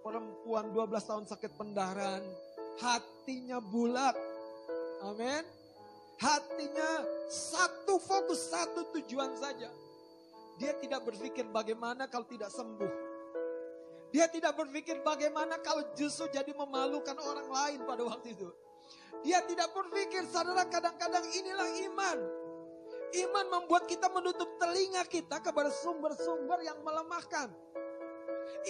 Perempuan 0.00 0.72
12 0.72 1.02
tahun 1.02 1.24
sakit 1.26 1.58
pendarahan, 1.58 2.24
hatinya 2.78 3.58
bulat. 3.58 4.14
Amin. 5.02 5.44
Hatinya 6.20 7.04
satu 7.26 7.96
fokus, 8.00 8.52
satu 8.52 8.92
tujuan 8.96 9.32
saja. 9.36 9.68
Dia 10.60 10.76
tidak 10.76 11.08
berpikir 11.08 11.48
bagaimana 11.48 12.04
kalau 12.04 12.28
tidak 12.28 12.52
sembuh. 12.52 12.92
Dia 14.12 14.28
tidak 14.28 14.60
berpikir 14.60 15.00
bagaimana 15.00 15.56
kalau 15.64 15.88
justru 15.96 16.28
jadi 16.28 16.52
memalukan 16.52 17.16
orang 17.16 17.48
lain 17.48 17.80
pada 17.88 18.02
waktu 18.04 18.36
itu. 18.36 18.52
Dia 19.24 19.40
tidak 19.48 19.72
berpikir, 19.72 20.28
saudara 20.28 20.68
kadang-kadang 20.68 21.24
inilah 21.32 21.68
iman. 21.88 22.18
Iman 23.10 23.46
membuat 23.48 23.88
kita 23.88 24.12
menutup 24.12 24.60
telinga 24.60 25.02
kita 25.08 25.40
kepada 25.40 25.72
sumber-sumber 25.72 26.60
yang 26.60 26.76
melemahkan. 26.84 27.48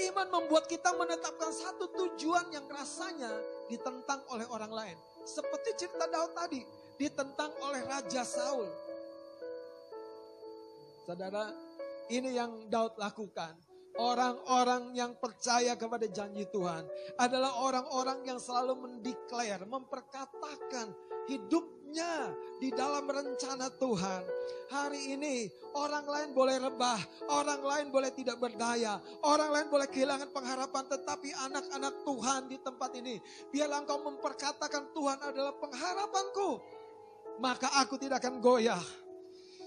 Iman 0.06 0.28
membuat 0.30 0.70
kita 0.70 0.94
menetapkan 0.94 1.50
satu 1.50 1.90
tujuan 1.90 2.54
yang 2.54 2.70
rasanya 2.70 3.34
ditentang 3.66 4.22
oleh 4.30 4.46
orang 4.46 4.70
lain. 4.70 4.96
Seperti 5.26 5.74
cerita 5.74 6.06
Daud 6.06 6.32
tadi, 6.38 6.62
ditentang 6.96 7.50
oleh 7.66 7.82
Raja 7.82 8.22
Saul. 8.22 8.70
Saudara, 11.04 11.50
ini 12.10 12.36
yang 12.36 12.66
Daud 12.66 12.98
lakukan. 12.98 13.54
Orang-orang 14.00 14.96
yang 14.96 15.18
percaya 15.20 15.76
kepada 15.76 16.08
janji 16.08 16.48
Tuhan 16.48 16.88
adalah 17.20 17.52
orang-orang 17.60 18.24
yang 18.24 18.40
selalu 18.40 18.86
mendeklar, 18.86 19.60
memperkatakan 19.68 20.94
hidupnya 21.28 22.32
di 22.62 22.72
dalam 22.72 23.04
rencana 23.04 23.68
Tuhan. 23.76 24.22
Hari 24.72 25.18
ini 25.18 25.50
orang 25.76 26.06
lain 26.06 26.30
boleh 26.32 26.56
rebah, 26.62 26.96
orang 27.28 27.60
lain 27.60 27.86
boleh 27.92 28.08
tidak 28.14 28.40
berdaya, 28.40 29.02
orang 29.26 29.50
lain 29.52 29.68
boleh 29.68 29.90
kehilangan 29.90 30.30
pengharapan, 30.32 30.84
tetapi 30.86 31.28
anak-anak 31.50 31.94
Tuhan 32.06 32.40
di 32.48 32.56
tempat 32.62 32.90
ini, 32.96 33.20
biarlah 33.52 33.84
engkau 33.84 34.00
memperkatakan 34.06 34.96
Tuhan 34.96 35.18
adalah 35.28 35.52
pengharapanku, 35.60 36.50
maka 37.42 37.68
aku 37.82 38.00
tidak 38.00 38.22
akan 38.24 38.40
goyah. 38.40 38.80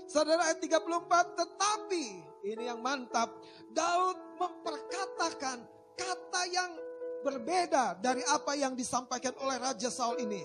Saudara 0.08 0.52
ayat 0.52 0.58
34, 0.58 1.38
tetapi 1.38 2.33
ini 2.44 2.68
yang 2.68 2.84
mantap, 2.84 3.32
Daud 3.72 4.20
memperkatakan 4.36 5.64
kata 5.96 6.42
yang 6.52 6.72
berbeda 7.24 7.98
dari 8.04 8.20
apa 8.28 8.54
yang 8.60 8.76
disampaikan 8.76 9.32
oleh 9.40 9.56
Raja 9.56 9.88
Saul 9.88 10.20
ini. 10.20 10.44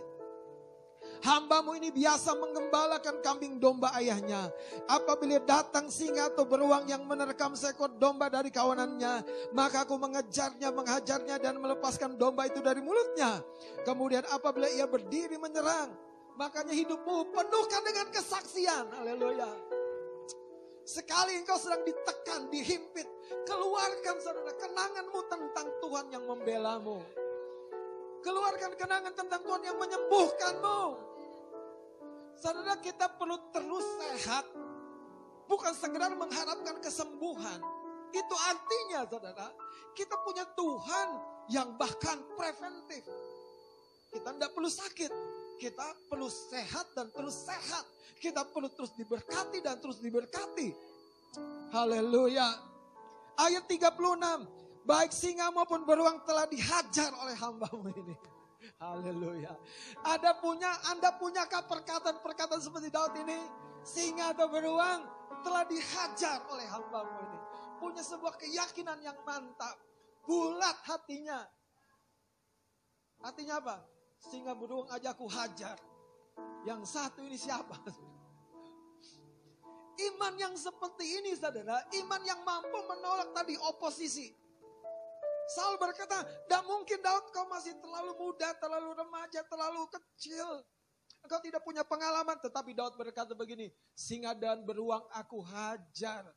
Hambamu 1.18 1.74
ini 1.74 1.90
biasa 1.90 2.38
mengembalakan 2.38 3.18
kambing 3.18 3.58
domba 3.58 3.90
ayahnya. 3.98 4.54
Apabila 4.86 5.42
datang 5.42 5.90
singa 5.90 6.30
atau 6.30 6.46
beruang 6.46 6.86
yang 6.86 7.02
menerkam 7.02 7.58
seekor 7.58 7.90
domba 7.98 8.30
dari 8.30 8.54
kawanannya, 8.54 9.26
maka 9.50 9.82
aku 9.82 9.98
mengejarnya, 9.98 10.70
menghajarnya 10.70 11.42
dan 11.42 11.58
melepaskan 11.58 12.14
domba 12.14 12.46
itu 12.46 12.62
dari 12.62 12.78
mulutnya. 12.78 13.42
Kemudian 13.82 14.22
apabila 14.30 14.70
ia 14.70 14.86
berdiri 14.86 15.34
menyerang, 15.42 15.90
makanya 16.38 16.70
hidupmu 16.70 17.34
penuhkan 17.34 17.82
dengan 17.82 18.06
kesaksian. 18.14 18.86
Haleluya. 18.94 19.77
Sekali 20.88 21.36
engkau 21.36 21.60
sedang 21.60 21.84
ditekan, 21.84 22.48
dihimpit, 22.48 23.04
keluarkan 23.44 24.16
saudara 24.24 24.56
kenanganmu 24.56 25.20
tentang 25.28 25.68
Tuhan 25.84 26.06
yang 26.08 26.24
membelamu. 26.24 27.04
Keluarkan 28.24 28.72
kenangan 28.72 29.12
tentang 29.12 29.44
Tuhan 29.44 29.62
yang 29.68 29.76
menyembuhkanmu. 29.76 30.80
Saudara 32.40 32.80
kita 32.80 33.04
perlu 33.20 33.36
terus 33.52 33.84
sehat. 34.00 34.48
Bukan 35.44 35.76
sekedar 35.76 36.16
mengharapkan 36.16 36.80
kesembuhan. 36.80 37.60
Itu 38.08 38.34
artinya 38.48 39.04
saudara, 39.04 39.52
kita 39.92 40.16
punya 40.24 40.48
Tuhan 40.56 41.08
yang 41.52 41.76
bahkan 41.76 42.16
preventif. 42.32 43.04
Kita 44.08 44.32
tidak 44.32 44.56
perlu 44.56 44.72
sakit. 44.72 45.12
Kita 45.58 45.90
perlu 46.06 46.30
sehat 46.30 46.94
dan 46.94 47.10
terus 47.10 47.34
sehat. 47.42 47.84
Kita 48.18 48.46
perlu 48.46 48.70
terus 48.70 48.94
diberkati 48.94 49.58
dan 49.58 49.82
terus 49.82 49.98
diberkati. 49.98 50.70
Haleluya. 51.74 52.46
Ayat 53.38 53.66
36. 53.66 53.94
Baik 54.86 55.12
singa 55.12 55.52
maupun 55.52 55.84
beruang 55.84 56.22
telah 56.24 56.48
dihajar 56.48 57.12
oleh 57.20 57.36
hambamu 57.36 57.90
ini. 57.92 58.16
Haleluya. 58.82 59.52
Ada 60.06 60.38
punya, 60.38 60.70
Anda 60.88 61.12
punyakah 61.18 61.66
perkataan-perkataan 61.68 62.62
seperti 62.62 62.88
Daud 62.88 63.14
ini? 63.18 63.38
Singa 63.84 64.34
atau 64.34 64.48
beruang 64.50 65.06
telah 65.42 65.66
dihajar 65.68 66.42
oleh 66.50 66.66
hambamu 66.66 67.18
ini. 67.30 67.38
Punya 67.78 68.02
sebuah 68.02 68.38
keyakinan 68.40 68.98
yang 69.02 69.18
mantap. 69.22 69.78
Bulat 70.26 70.78
hatinya. 70.86 71.46
Artinya 73.22 73.58
apa? 73.62 73.97
Singa 74.18 74.52
beruang 74.58 74.90
aja 74.90 75.14
aku 75.14 75.30
hajar. 75.30 75.78
Yang 76.66 76.90
satu 76.90 77.22
ini 77.22 77.38
siapa? 77.38 77.78
Iman 79.98 80.34
yang 80.38 80.54
seperti 80.54 81.22
ini 81.22 81.34
saudara, 81.34 81.82
iman 82.02 82.22
yang 82.22 82.38
mampu 82.46 82.78
menolak 82.86 83.34
tadi 83.34 83.58
oposisi. 83.58 84.30
Saul 85.48 85.80
berkata, 85.80 86.22
tidak 86.22 86.62
mungkin 86.68 87.00
Daud 87.00 87.32
kau 87.32 87.48
masih 87.48 87.72
terlalu 87.80 88.12
muda, 88.20 88.52
terlalu 88.60 88.94
remaja, 88.94 89.40
terlalu 89.48 89.88
kecil. 89.90 90.60
Engkau 91.24 91.40
tidak 91.40 91.64
punya 91.64 91.82
pengalaman. 91.82 92.36
Tetapi 92.38 92.76
Daud 92.76 92.94
berkata 92.94 93.32
begini, 93.32 93.72
singa 93.96 94.36
dan 94.36 94.62
beruang 94.62 95.08
aku 95.08 95.40
hajar. 95.40 96.30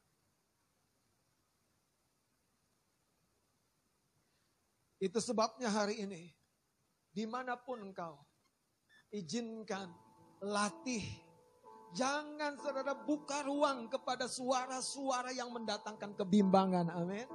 Itu 5.02 5.18
sebabnya 5.18 5.68
hari 5.68 6.02
ini, 6.02 6.32
di 7.12 7.28
mana 7.28 7.60
pun 7.60 7.84
engkau, 7.84 8.16
izinkan, 9.12 9.92
latih. 10.44 11.04
Jangan 11.92 12.56
saudara 12.56 12.96
buka 12.96 13.44
ruang 13.44 13.92
kepada 13.92 14.24
suara-suara 14.32 15.36
yang 15.36 15.52
mendatangkan 15.52 16.16
kebimbangan. 16.16 16.88
Amin. 16.88 17.28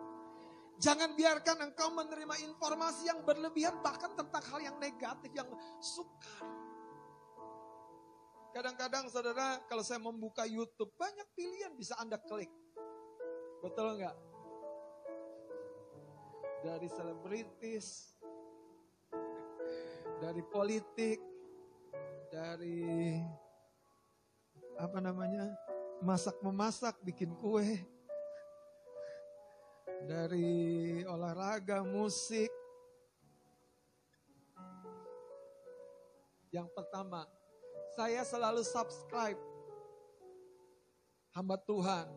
Jangan 0.81 1.13
biarkan 1.13 1.73
engkau 1.73 1.93
menerima 1.93 2.41
informasi 2.53 3.09
yang 3.09 3.21
berlebihan 3.25 3.81
bahkan 3.85 4.13
tentang 4.17 4.45
hal 4.49 4.61
yang 4.61 4.77
negatif, 4.81 5.29
yang 5.33 5.49
sukar. 5.81 6.45
Kadang-kadang 8.57 9.13
saudara 9.13 9.61
kalau 9.69 9.85
saya 9.85 10.01
membuka 10.01 10.49
YouTube 10.49 10.97
banyak 10.97 11.29
pilihan 11.37 11.77
bisa 11.77 11.93
Anda 12.01 12.17
klik. 12.17 12.49
Betul 13.61 14.01
nggak? 14.01 14.17
Dari 16.65 16.89
selebritis, 16.89 18.16
dari 20.17 20.43
politik, 20.45 21.21
dari 22.33 23.17
apa 24.77 24.99
namanya 25.01 25.53
masak 26.05 26.37
memasak, 26.45 26.97
bikin 27.05 27.33
kue, 27.37 27.81
dari 30.05 31.01
olahraga, 31.05 31.85
musik. 31.85 32.49
Yang 36.53 36.69
pertama, 36.73 37.29
saya 37.97 38.25
selalu 38.25 38.65
subscribe 38.65 39.41
hamba 41.37 41.61
Tuhan, 41.69 42.09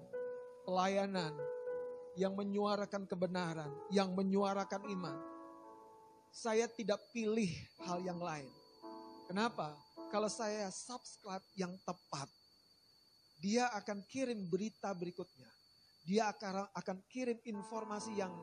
pelayanan, 0.64 1.36
yang 2.16 2.36
menyuarakan 2.36 3.04
kebenaran, 3.04 3.72
yang 3.92 4.12
menyuarakan 4.16 4.88
iman. 4.92 5.29
Saya 6.30 6.70
tidak 6.70 7.02
pilih 7.12 7.50
hal 7.84 8.00
yang 8.06 8.22
lain. 8.22 8.50
Kenapa? 9.30 9.74
Kalau 10.10 10.30
saya 10.30 10.74
subscribe 10.74 11.46
yang 11.54 11.74
tepat, 11.86 12.30
dia 13.38 13.70
akan 13.78 14.02
kirim 14.10 14.50
berita 14.50 14.90
berikutnya. 14.92 15.50
Dia 16.04 16.34
akan, 16.34 16.74
akan 16.74 16.98
kirim 17.08 17.38
informasi 17.46 18.18
yang 18.18 18.34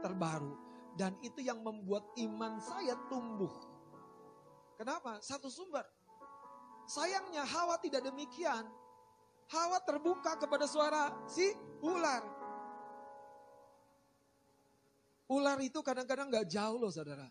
terbaru. 0.00 0.56
Dan 0.96 1.14
itu 1.20 1.44
yang 1.44 1.60
membuat 1.60 2.02
iman 2.18 2.58
saya 2.58 2.96
tumbuh. 3.12 3.52
Kenapa? 4.80 5.20
Satu 5.20 5.52
sumber. 5.52 5.84
Sayangnya 6.88 7.44
Hawa 7.44 7.78
tidak 7.78 8.02
demikian. 8.02 8.64
Hawa 9.52 9.78
terbuka 9.84 10.40
kepada 10.40 10.64
suara 10.64 11.12
si 11.28 11.52
ular. 11.84 12.39
Ular 15.30 15.62
itu 15.62 15.78
kadang-kadang 15.78 16.26
gak 16.26 16.50
jauh 16.50 16.82
loh 16.82 16.90
saudara. 16.90 17.30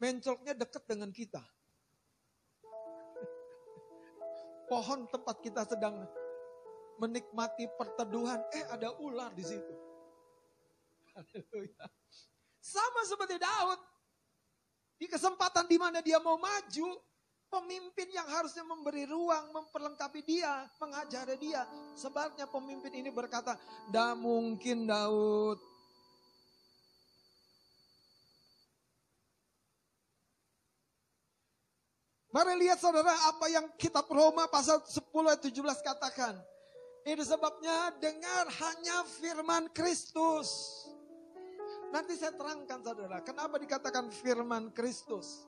Mencoloknya 0.00 0.56
dekat 0.56 0.88
dengan 0.88 1.12
kita. 1.12 1.44
Pohon 4.64 5.04
tempat 5.12 5.36
kita 5.44 5.68
sedang 5.68 6.08
menikmati 6.96 7.68
perteduhan, 7.76 8.40
eh 8.56 8.64
ada 8.72 8.88
ular 9.04 9.28
di 9.36 9.44
situ. 9.44 9.74
Sama 12.60 13.00
seperti 13.04 13.36
Daud. 13.36 13.80
Di 14.96 15.08
kesempatan 15.08 15.68
di 15.68 15.76
mana 15.76 16.00
dia 16.00 16.20
mau 16.20 16.40
maju, 16.40 16.88
pemimpin 17.48 18.08
yang 18.12 18.28
harusnya 18.28 18.64
memberi 18.64 19.04
ruang, 19.08 19.52
memperlengkapi 19.52 20.20
dia, 20.24 20.68
mengajari 20.76 21.36
dia. 21.36 21.64
Sebaliknya 21.96 22.48
pemimpin 22.48 22.92
ini 22.94 23.10
berkata, 23.12 23.56
"Dah 23.92 24.12
mungkin 24.16 24.88
Daud." 24.88 25.69
Mari 32.30 32.62
lihat 32.62 32.78
saudara 32.78 33.10
apa 33.26 33.50
yang 33.50 33.66
kitab 33.74 34.06
Roma 34.06 34.46
pasal 34.46 34.78
10 34.86 35.02
ayat 35.26 35.42
17 35.42 35.82
katakan. 35.82 36.38
Ini 37.02 37.18
sebabnya 37.26 37.90
dengar 37.98 38.46
hanya 38.46 39.02
firman 39.18 39.66
Kristus. 39.74 40.46
Nanti 41.90 42.14
saya 42.14 42.30
terangkan 42.30 42.86
saudara, 42.86 43.18
kenapa 43.26 43.58
dikatakan 43.58 44.14
firman 44.14 44.70
Kristus. 44.70 45.42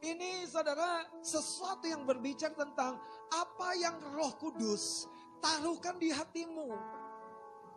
Ini 0.00 0.48
saudara 0.48 1.04
sesuatu 1.20 1.84
yang 1.84 2.08
berbicara 2.08 2.56
tentang 2.56 2.96
apa 3.28 3.76
yang 3.76 4.00
roh 4.16 4.32
kudus 4.40 5.04
taruhkan 5.44 6.00
di 6.00 6.08
hatimu. 6.08 6.72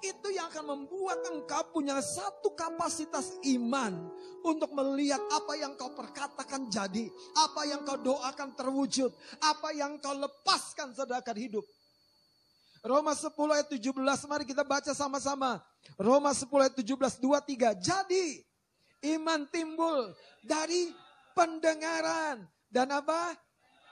Itu 0.05 0.29
yang 0.29 0.53
akan 0.53 0.65
membuat 0.77 1.25
engkau 1.33 1.73
punya 1.73 1.97
satu 1.99 2.53
kapasitas 2.53 3.33
iman 3.57 4.13
untuk 4.45 4.69
melihat 4.77 5.19
apa 5.33 5.57
yang 5.57 5.73
kau 5.73 5.89
perkatakan 5.97 6.69
jadi, 6.69 7.09
apa 7.33 7.61
yang 7.65 7.81
kau 7.81 7.97
doakan 7.97 8.53
terwujud, 8.53 9.09
apa 9.41 9.73
yang 9.73 9.97
kau 9.97 10.13
lepaskan 10.13 10.93
sedangkan 10.93 11.37
hidup. 11.37 11.65
Roma 12.85 13.17
10 13.17 13.33
ayat 13.51 13.67
17, 13.67 13.91
mari 14.29 14.45
kita 14.45 14.61
baca 14.61 14.93
sama-sama. 14.93 15.59
Roma 15.97 16.31
10 16.31 16.47
ayat 16.61 16.75
17, 16.77 17.19
2, 17.19 17.41
3. 17.41 17.73
Jadi 17.83 18.25
iman 19.17 19.43
timbul 19.49 20.13
dari 20.45 20.93
pendengaran. 21.35 22.45
Dan 22.67 22.91
apa? 22.91 23.35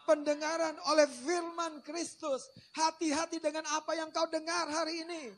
Pendengaran 0.05 0.77
oleh 0.91 1.07
firman 1.25 1.81
Kristus. 1.81 2.45
Hati-hati 2.71 3.41
dengan 3.43 3.65
apa 3.73 3.97
yang 3.97 4.13
kau 4.13 4.29
dengar 4.29 4.69
hari 4.69 5.03
ini. 5.03 5.33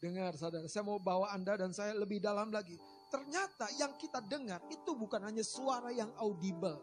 Dengar 0.00 0.32
saudara, 0.32 0.64
saya 0.64 0.80
mau 0.80 0.96
bawa 0.96 1.28
Anda 1.36 1.60
dan 1.60 1.76
saya 1.76 1.92
lebih 1.92 2.24
dalam 2.24 2.48
lagi. 2.48 2.80
Ternyata 3.12 3.68
yang 3.76 3.92
kita 4.00 4.24
dengar 4.24 4.64
itu 4.72 4.96
bukan 4.96 5.20
hanya 5.20 5.44
suara 5.44 5.92
yang 5.92 6.08
audible. 6.16 6.80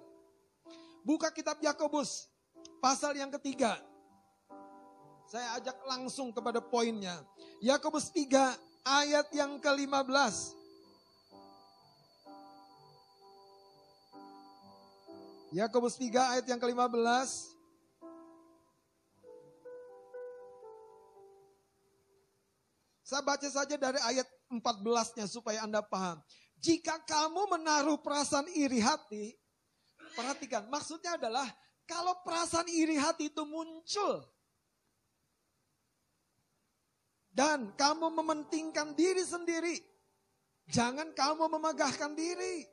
Buka 1.02 1.34
kitab 1.34 1.58
Yakobus 1.58 2.30
pasal 2.78 3.18
yang 3.18 3.34
ketiga. 3.34 3.82
Saya 5.26 5.58
ajak 5.58 5.82
langsung 5.90 6.30
kepada 6.30 6.62
poinnya. 6.62 7.18
Yakobus 7.58 8.14
3 8.14 8.54
ayat 8.86 9.28
yang 9.34 9.58
ke-15. 9.58 10.54
Yakobus 15.58 15.98
3 15.98 16.38
ayat 16.38 16.46
yang 16.46 16.62
ke-15. 16.62 17.57
Saya 23.08 23.24
baca 23.24 23.48
saja 23.48 23.80
dari 23.80 24.04
ayat 24.04 24.28
14-nya 24.52 25.32
supaya 25.32 25.64
Anda 25.64 25.80
paham. 25.80 26.20
Jika 26.60 27.00
kamu 27.08 27.56
menaruh 27.56 28.04
perasaan 28.04 28.52
iri 28.52 28.84
hati, 28.84 29.32
perhatikan, 30.12 30.68
maksudnya 30.68 31.16
adalah 31.16 31.48
kalau 31.88 32.20
perasaan 32.28 32.68
iri 32.68 33.00
hati 33.00 33.32
itu 33.32 33.48
muncul 33.48 34.28
Dan 37.38 37.70
kamu 37.78 38.10
mementingkan 38.18 38.98
diri 38.98 39.22
sendiri. 39.22 39.78
Jangan 40.74 41.14
kamu 41.14 41.46
memegahkan 41.46 42.18
diri. 42.18 42.66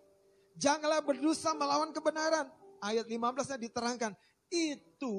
Janganlah 0.57 1.05
berdosa 1.05 1.53
melawan 1.53 1.93
kebenaran. 1.93 2.49
Ayat 2.81 3.05
15-nya 3.05 3.61
diterangkan. 3.61 4.17
Itu 4.49 5.13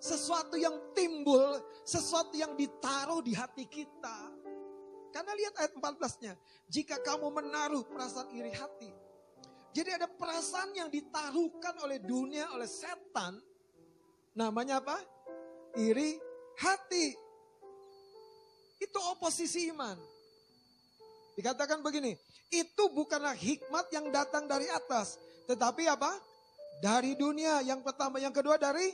sesuatu 0.00 0.56
yang 0.60 0.74
timbul, 0.92 1.60
sesuatu 1.82 2.36
yang 2.36 2.54
ditaruh 2.54 3.20
di 3.24 3.32
hati 3.32 3.64
kita. 3.66 4.18
Karena 5.14 5.32
lihat 5.32 5.54
ayat 5.56 5.72
14-nya. 5.72 6.36
Jika 6.68 7.00
kamu 7.00 7.32
menaruh 7.32 7.88
perasaan 7.88 8.28
iri 8.36 8.52
hati. 8.52 8.92
Jadi 9.72 9.92
ada 9.92 10.08
perasaan 10.08 10.72
yang 10.72 10.88
ditaruhkan 10.88 11.76
oleh 11.84 12.00
dunia, 12.00 12.48
oleh 12.52 12.68
setan. 12.68 13.36
Namanya 14.36 14.84
apa? 14.84 15.00
Iri 15.76 16.16
hati. 16.60 17.16
Itu 18.76 18.98
oposisi 19.12 19.72
iman. 19.72 19.96
Dikatakan 21.36 21.84
begini, 21.84 22.16
itu 22.48 22.84
bukanlah 22.92 23.36
hikmat 23.36 23.92
yang 23.92 24.08
datang 24.08 24.48
dari 24.48 24.68
atas, 24.72 25.20
tetapi 25.44 25.84
apa? 25.84 26.16
Dari 26.80 27.12
dunia. 27.16 27.60
Yang 27.60 27.84
pertama, 27.84 28.16
yang 28.16 28.32
kedua 28.32 28.56
dari 28.56 28.92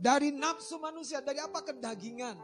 dari 0.00 0.32
nafsu 0.32 0.80
manusia, 0.80 1.20
dari 1.20 1.38
apa 1.44 1.60
kedagingan. 1.60 2.40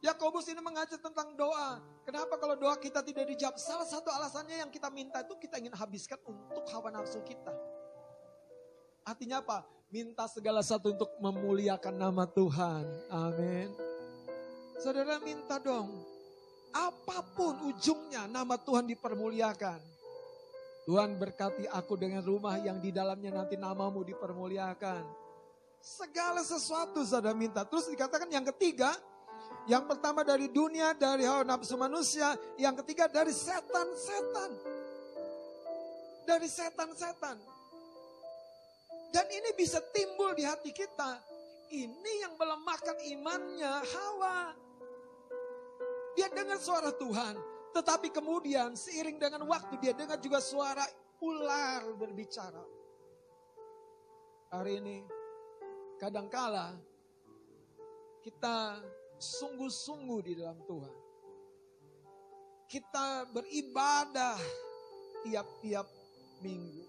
Yakobus 0.00 0.48
ini 0.48 0.60
mengajar 0.64 0.96
tentang 0.96 1.36
doa. 1.36 1.80
Kenapa 2.08 2.40
kalau 2.40 2.56
doa 2.56 2.76
kita 2.80 3.04
tidak 3.04 3.28
dijawab? 3.28 3.56
Salah 3.60 3.84
satu 3.84 4.08
alasannya 4.08 4.64
yang 4.64 4.70
kita 4.72 4.88
minta 4.88 5.20
itu 5.20 5.36
kita 5.36 5.60
ingin 5.60 5.76
habiskan 5.76 6.16
untuk 6.24 6.64
hawa 6.72 6.88
nafsu 6.88 7.20
kita. 7.20 7.52
Artinya 9.04 9.44
apa? 9.44 9.64
Minta 9.92 10.24
segala 10.24 10.64
satu 10.64 10.96
untuk 10.96 11.12
memuliakan 11.20 11.96
nama 12.00 12.24
Tuhan. 12.24 12.84
Amin. 13.12 13.68
Saudara 14.80 15.20
minta 15.20 15.60
dong. 15.60 15.92
Apa 16.72 17.20
pun 17.36 17.68
ujungnya 17.68 18.24
nama 18.24 18.56
Tuhan 18.56 18.88
dipermuliakan. 18.88 19.99
Tuhan 20.90 21.22
berkati 21.22 21.70
aku 21.70 21.94
dengan 21.94 22.18
rumah 22.18 22.58
yang 22.58 22.82
di 22.82 22.90
dalamnya 22.90 23.30
nanti 23.30 23.54
namamu 23.54 24.02
dipermuliakan. 24.02 25.06
Segala 25.78 26.42
sesuatu 26.42 27.06
saudara 27.06 27.30
minta. 27.30 27.62
Terus 27.62 27.86
dikatakan 27.94 28.26
yang 28.26 28.42
ketiga, 28.50 28.90
yang 29.70 29.86
pertama 29.86 30.26
dari 30.26 30.50
dunia, 30.50 30.90
dari 30.98 31.22
hawa 31.22 31.46
nafsu 31.46 31.78
manusia. 31.78 32.34
Yang 32.58 32.82
ketiga 32.82 33.06
dari 33.06 33.30
setan-setan. 33.30 34.50
Dari 36.26 36.48
setan-setan. 36.50 37.38
Dan 39.14 39.26
ini 39.30 39.54
bisa 39.54 39.78
timbul 39.94 40.34
di 40.34 40.42
hati 40.42 40.74
kita. 40.74 41.22
Ini 41.70 42.26
yang 42.26 42.34
melemahkan 42.34 42.98
imannya 43.14 43.74
Hawa. 43.94 44.38
Dia 46.18 46.26
dengar 46.34 46.58
suara 46.58 46.90
Tuhan. 46.98 47.59
Tetapi 47.70 48.10
kemudian 48.10 48.74
seiring 48.74 49.18
dengan 49.22 49.46
waktu 49.46 49.78
dia 49.78 49.94
dengar 49.94 50.18
juga 50.18 50.42
suara 50.42 50.82
ular 51.22 51.86
berbicara. 51.94 52.64
Hari 54.50 54.72
ini 54.82 54.98
kadangkala 56.02 56.74
kita 58.26 58.82
sungguh-sungguh 59.20 60.20
di 60.26 60.32
dalam 60.40 60.58
Tuhan. 60.66 60.94
Kita 62.66 63.30
beribadah 63.30 64.38
tiap-tiap 65.22 65.86
minggu. 66.40 66.84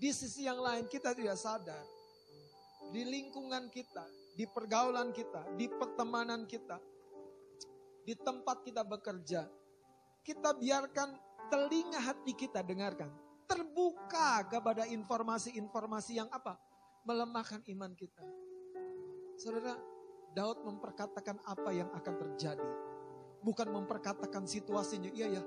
Di 0.00 0.10
sisi 0.16 0.48
yang 0.48 0.58
lain 0.58 0.88
kita 0.88 1.12
tidak 1.12 1.36
sadar. 1.36 1.84
Di 2.90 3.04
lingkungan 3.04 3.68
kita, 3.68 4.02
di 4.34 4.48
pergaulan 4.48 5.12
kita, 5.12 5.44
di 5.54 5.68
pertemanan 5.68 6.48
kita, 6.48 6.80
di 8.02 8.16
tempat 8.16 8.64
kita 8.64 8.82
bekerja, 8.82 9.44
kita 10.24 10.56
biarkan 10.56 11.16
telinga 11.50 12.00
hati 12.00 12.32
kita 12.36 12.62
dengarkan. 12.62 13.10
Terbuka 13.50 14.46
kepada 14.46 14.86
informasi-informasi 14.86 16.22
yang 16.22 16.30
apa? 16.30 16.54
Melemahkan 17.02 17.66
iman 17.66 17.90
kita. 17.98 18.22
Saudara, 19.34 19.74
Daud 20.30 20.62
memperkatakan 20.62 21.42
apa 21.42 21.70
yang 21.74 21.90
akan 21.90 22.14
terjadi. 22.14 22.70
Bukan 23.42 23.72
memperkatakan 23.74 24.46
situasinya. 24.46 25.10
Iya 25.10 25.40
ya, 25.40 25.42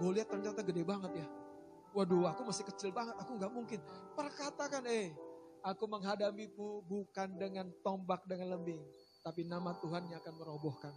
gue 0.00 0.10
lihat 0.10 0.32
ternyata 0.32 0.66
gede 0.66 0.82
banget 0.82 1.22
ya. 1.22 1.28
Waduh, 1.94 2.26
aku 2.26 2.42
masih 2.50 2.66
kecil 2.66 2.90
banget, 2.90 3.14
aku 3.14 3.38
nggak 3.38 3.52
mungkin. 3.54 3.78
Perkatakan, 4.18 4.82
eh, 4.90 5.14
aku 5.62 5.86
menghadapimu 5.86 6.82
bukan 6.90 7.38
dengan 7.38 7.70
tombak 7.86 8.26
dengan 8.26 8.58
lembing, 8.58 8.82
tapi 9.22 9.46
nama 9.46 9.78
Tuhan 9.78 10.10
yang 10.10 10.18
akan 10.18 10.34
merobohkan. 10.34 10.90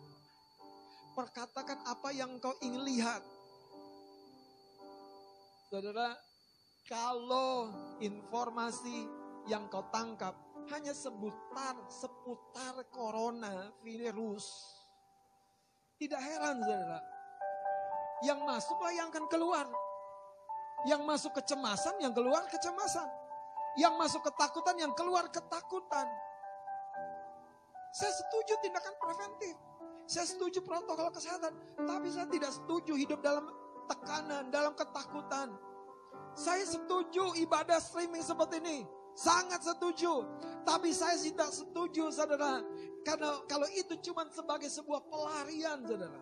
Perkatakan 1.17 1.81
apa 1.89 2.13
yang 2.13 2.37
kau 2.37 2.53
ingin 2.61 2.85
lihat. 2.85 3.25
Saudara, 5.73 6.13
kalau 6.85 7.73
informasi 7.97 9.09
yang 9.49 9.65
kau 9.65 9.81
tangkap 9.89 10.37
hanya 10.69 10.93
seputar 10.93 11.73
seputar 11.89 12.85
corona 12.93 13.73
virus. 13.81 14.45
Tidak 15.97 16.21
heran 16.21 16.61
saudara. 16.61 17.01
Yang 18.21 18.39
masuklah 18.45 18.93
yang 18.93 19.09
akan 19.09 19.25
keluar. 19.25 19.65
Yang 20.85 21.01
masuk 21.01 21.33
kecemasan, 21.33 21.97
yang 21.97 22.13
keluar 22.13 22.45
kecemasan. 22.45 23.09
Yang 23.81 23.93
masuk 23.97 24.21
ketakutan, 24.21 24.77
yang 24.77 24.93
keluar 24.93 25.25
ketakutan. 25.33 26.05
Saya 27.97 28.13
setuju 28.13 28.53
tindakan 28.61 28.93
preventif. 29.01 29.66
Saya 30.07 30.25
setuju 30.25 30.63
protokol 30.63 31.11
kesehatan. 31.11 31.51
Tapi 31.83 32.07
saya 32.07 32.27
tidak 32.31 32.51
setuju 32.55 32.95
hidup 32.95 33.19
dalam 33.19 33.51
tekanan, 33.91 34.47
dalam 34.47 34.71
ketakutan. 34.73 35.51
Saya 36.31 36.63
setuju 36.63 37.35
ibadah 37.35 37.77
streaming 37.83 38.23
seperti 38.23 38.63
ini. 38.63 38.77
Sangat 39.17 39.67
setuju. 39.67 40.23
Tapi 40.63 40.95
saya 40.95 41.19
tidak 41.19 41.51
setuju 41.51 42.07
saudara. 42.09 42.63
Karena 43.03 43.43
kalau 43.51 43.67
itu 43.75 43.99
cuma 43.99 44.23
sebagai 44.31 44.71
sebuah 44.71 45.03
pelarian 45.11 45.83
saudara. 45.83 46.21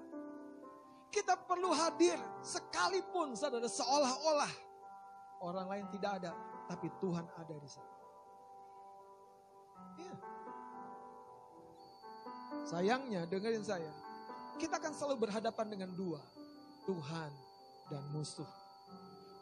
Kita 1.14 1.38
perlu 1.46 1.72
hadir 1.72 2.18
sekalipun 2.44 3.38
saudara 3.40 3.70
seolah-olah 3.70 4.66
orang 5.46 5.68
lain 5.70 5.86
tidak 5.94 6.12
ada. 6.24 6.32
Tapi 6.66 6.88
Tuhan 6.98 7.26
ada 7.38 7.56
di 7.62 7.70
sana. 7.70 7.94
Ya. 10.02 10.14
Sayangnya 12.66 13.30
dengerin 13.30 13.62
saya. 13.62 13.94
Kita 14.58 14.82
akan 14.82 14.94
selalu 14.98 15.30
berhadapan 15.30 15.68
dengan 15.70 15.94
dua. 15.94 16.18
Tuhan 16.90 17.32
dan 17.94 18.02
musuh. 18.10 18.50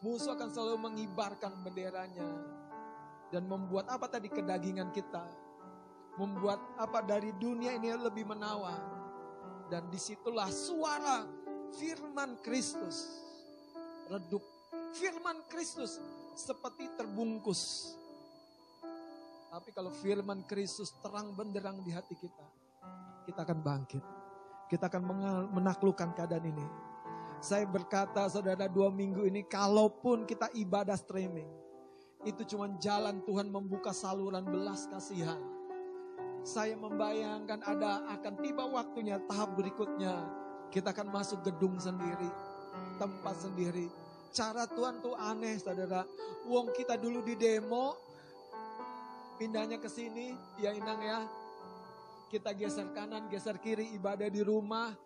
Musuh 0.04 0.36
akan 0.36 0.52
selalu 0.52 0.78
mengibarkan 0.92 1.64
benderanya 1.64 2.28
dan 3.32 3.48
membuat 3.48 3.88
apa 3.88 4.12
tadi 4.12 4.28
kedagingan 4.28 4.92
kita. 4.92 5.24
Membuat 6.20 6.60
apa 6.76 7.00
dari 7.00 7.32
dunia 7.40 7.74
ini 7.80 7.96
lebih 7.96 8.28
menawan. 8.28 8.80
Dan 9.72 9.88
di 9.88 9.98
situlah 9.98 10.52
suara 10.52 11.24
firman 11.80 12.44
Kristus 12.44 13.08
redup. 14.12 14.44
Firman 14.94 15.48
Kristus 15.48 15.98
seperti 16.36 16.92
terbungkus. 17.00 17.96
Tapi 19.50 19.70
kalau 19.70 19.94
firman 20.02 20.44
Kristus 20.50 20.94
terang 21.02 21.34
benderang 21.38 21.82
di 21.86 21.94
hati 21.94 22.18
kita, 22.18 22.48
kita 23.24 23.48
akan 23.48 23.60
bangkit. 23.64 24.04
Kita 24.68 24.88
akan 24.92 25.04
menaklukkan 25.54 26.16
keadaan 26.16 26.46
ini. 26.50 26.68
Saya 27.44 27.68
berkata 27.68 28.26
saudara 28.32 28.72
dua 28.72 28.88
minggu 28.88 29.28
ini, 29.28 29.44
kalaupun 29.44 30.24
kita 30.24 30.48
ibadah 30.56 30.96
streaming, 30.96 31.48
itu 32.24 32.42
cuma 32.48 32.72
jalan 32.80 33.20
Tuhan 33.28 33.52
membuka 33.52 33.92
saluran 33.92 34.48
belas 34.48 34.88
kasihan. 34.88 35.40
Saya 36.44 36.76
membayangkan 36.80 37.60
ada 37.64 38.08
akan 38.16 38.34
tiba 38.40 38.64
waktunya 38.68 39.20
tahap 39.28 39.60
berikutnya. 39.60 40.24
Kita 40.72 40.96
akan 40.96 41.12
masuk 41.12 41.44
gedung 41.44 41.76
sendiri, 41.78 42.32
tempat 42.98 43.36
sendiri. 43.44 43.92
Cara 44.34 44.66
Tuhan 44.66 45.04
tuh 45.04 45.14
aneh 45.14 45.60
saudara. 45.60 46.08
Wong 46.48 46.74
kita 46.74 46.98
dulu 46.98 47.22
di 47.22 47.38
demo, 47.38 47.94
pindahnya 49.38 49.78
ke 49.78 49.92
sini, 49.92 50.34
ya 50.58 50.74
Inang 50.74 51.00
ya. 51.04 51.20
Kita 52.34 52.50
geser 52.58 52.90
kanan, 52.98 53.30
geser 53.30 53.62
kiri, 53.62 53.94
ibadah 53.94 54.26
di 54.26 54.42
rumah. 54.42 54.98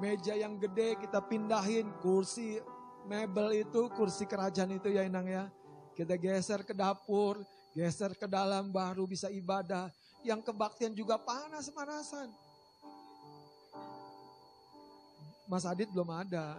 Meja 0.00 0.32
yang 0.32 0.56
gede 0.56 0.96
kita 0.96 1.20
pindahin, 1.20 1.92
kursi 2.00 2.56
mebel 3.04 3.68
itu, 3.68 3.92
kursi 3.92 4.24
kerajaan 4.24 4.72
itu 4.80 4.88
ya 4.88 5.04
Inang 5.04 5.28
ya 5.28 5.52
kita 6.00 6.16
geser 6.16 6.64
ke 6.64 6.72
dapur, 6.72 7.44
geser 7.76 8.16
ke 8.16 8.24
dalam 8.24 8.72
baru 8.72 9.04
bisa 9.04 9.28
ibadah. 9.28 9.92
Yang 10.24 10.48
kebaktian 10.48 10.96
juga 10.96 11.20
panas-panasan. 11.20 12.32
Mas 15.44 15.68
Adit 15.68 15.92
belum 15.92 16.08
ada. 16.08 16.56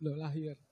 Belum 0.00 0.16
lahir. 0.16 0.67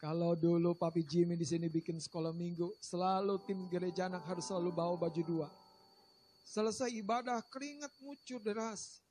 Kalau 0.00 0.32
dulu 0.32 0.72
Papi 0.72 1.04
Jimmy 1.04 1.36
di 1.36 1.44
sini 1.44 1.68
bikin 1.68 2.00
sekolah 2.00 2.32
minggu, 2.32 2.72
selalu 2.80 3.36
tim 3.44 3.68
gereja 3.68 4.08
anak 4.08 4.24
harus 4.24 4.48
selalu 4.48 4.72
bawa 4.72 4.96
baju 4.96 5.20
dua. 5.20 5.48
Selesai 6.48 6.88
ibadah 6.96 7.44
keringat 7.52 7.92
ngucur 8.00 8.40
deras. 8.40 9.04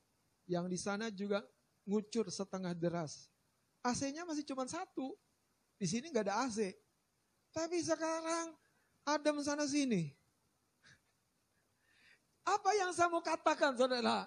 Yang 0.50 0.66
di 0.66 0.78
sana 0.82 1.06
juga 1.14 1.46
ngucur 1.86 2.26
setengah 2.26 2.74
deras. 2.74 3.30
AC-nya 3.86 4.26
masih 4.26 4.42
cuma 4.42 4.66
satu. 4.66 5.14
Di 5.78 5.86
sini 5.86 6.10
nggak 6.10 6.26
ada 6.26 6.50
AC. 6.50 6.74
Tapi 7.54 7.78
sekarang 7.86 8.50
adem 9.06 9.38
sana 9.46 9.70
sini. 9.70 10.10
Apa 12.42 12.74
yang 12.74 12.90
saya 12.90 13.06
mau 13.06 13.22
katakan 13.22 13.78
saudara? 13.78 14.26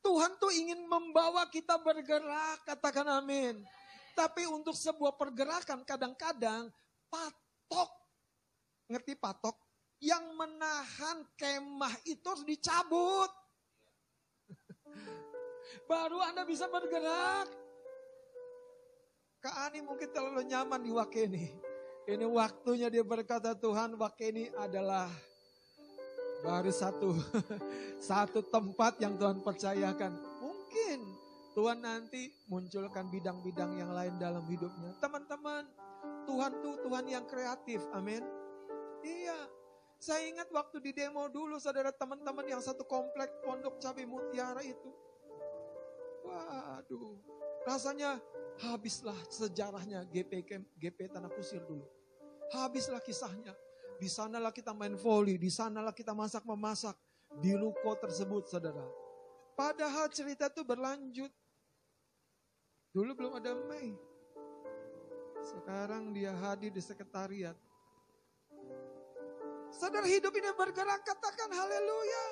Tuhan 0.00 0.40
tuh 0.40 0.56
ingin 0.56 0.88
membawa 0.88 1.44
kita 1.52 1.76
bergerak, 1.76 2.64
katakan 2.64 3.04
amin. 3.20 3.60
Tapi 4.18 4.50
untuk 4.50 4.74
sebuah 4.74 5.14
pergerakan 5.14 5.86
kadang-kadang 5.86 6.66
patok. 7.06 7.90
Ngerti 8.90 9.14
patok? 9.14 9.68
yang 9.98 10.22
menahan 10.38 11.26
kemah 11.34 11.94
itu 12.06 12.22
harus 12.22 12.46
dicabut. 12.46 13.30
Baru 15.90 16.22
Anda 16.22 16.46
bisa 16.46 16.70
bergerak. 16.70 17.50
Kak 19.38 19.70
Ani 19.70 19.82
mungkin 19.82 20.10
terlalu 20.10 20.42
nyaman 20.50 20.82
di 20.82 20.90
Wakeni. 20.90 21.46
Ini 22.08 22.26
waktunya 22.26 22.90
dia 22.90 23.04
berkata 23.06 23.54
Tuhan 23.54 23.94
Wakeni 23.94 24.50
adalah 24.56 25.06
baru 26.42 26.72
satu 26.72 27.12
satu 28.10 28.40
tempat 28.48 28.98
yang 28.98 29.14
Tuhan 29.14 29.38
percayakan. 29.44 30.18
Mungkin 30.42 30.98
Tuhan 31.58 31.82
nanti 31.82 32.30
munculkan 32.46 33.10
bidang-bidang 33.10 33.74
yang 33.74 33.90
lain 33.90 34.14
dalam 34.22 34.46
hidupnya. 34.46 34.94
Teman-teman, 35.02 35.66
Tuhan 36.22 36.52
tuh 36.62 36.78
Tuhan 36.86 37.10
yang 37.10 37.26
kreatif. 37.26 37.82
Amin. 37.90 38.22
Iya, 39.02 39.34
saya 39.98 40.30
ingat 40.30 40.46
waktu 40.54 40.78
di 40.78 40.94
demo 40.94 41.26
dulu 41.26 41.58
saudara 41.58 41.90
teman-teman 41.90 42.46
yang 42.46 42.62
satu 42.62 42.86
komplek 42.86 43.42
pondok 43.42 43.82
cabai 43.82 44.06
mutiara 44.06 44.62
itu. 44.62 44.86
Waduh, 46.22 47.18
rasanya 47.66 48.22
habislah 48.62 49.18
sejarahnya 49.26 50.06
GP 50.14 50.46
GP 50.78 51.10
Tanah 51.10 51.34
Kusir 51.34 51.66
dulu. 51.66 51.82
Habislah 52.54 53.02
kisahnya. 53.02 53.50
Di 53.98 54.06
sanalah 54.06 54.54
kita 54.54 54.70
main 54.70 54.94
volley, 54.94 55.34
di 55.34 55.50
sanalah 55.50 55.90
kita 55.90 56.14
masak 56.14 56.46
memasak 56.46 56.94
di 57.42 57.50
ruko 57.58 57.98
tersebut, 57.98 58.46
saudara. 58.46 58.86
Padahal 59.58 60.06
cerita 60.06 60.46
itu 60.46 60.62
berlanjut. 60.62 61.34
Dulu 62.98 63.14
belum 63.14 63.38
ada 63.38 63.54
Mei. 63.70 63.94
Sekarang 65.38 66.10
dia 66.10 66.34
hadir 66.34 66.74
di 66.74 66.82
sekretariat. 66.82 67.54
Saudara 69.70 70.02
hidup 70.02 70.34
ini 70.34 70.50
bergerak, 70.58 71.06
katakan 71.06 71.46
haleluya. 71.46 72.24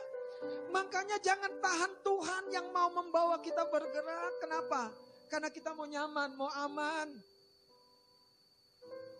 Makanya 0.74 1.22
jangan 1.22 1.54
tahan 1.62 1.92
Tuhan 2.02 2.44
yang 2.50 2.66
mau 2.74 2.90
membawa 2.90 3.38
kita 3.38 3.62
bergerak. 3.70 4.42
Kenapa? 4.42 4.90
Karena 5.30 5.54
kita 5.54 5.70
mau 5.70 5.86
nyaman, 5.86 6.34
mau 6.34 6.50
aman. 6.50 7.14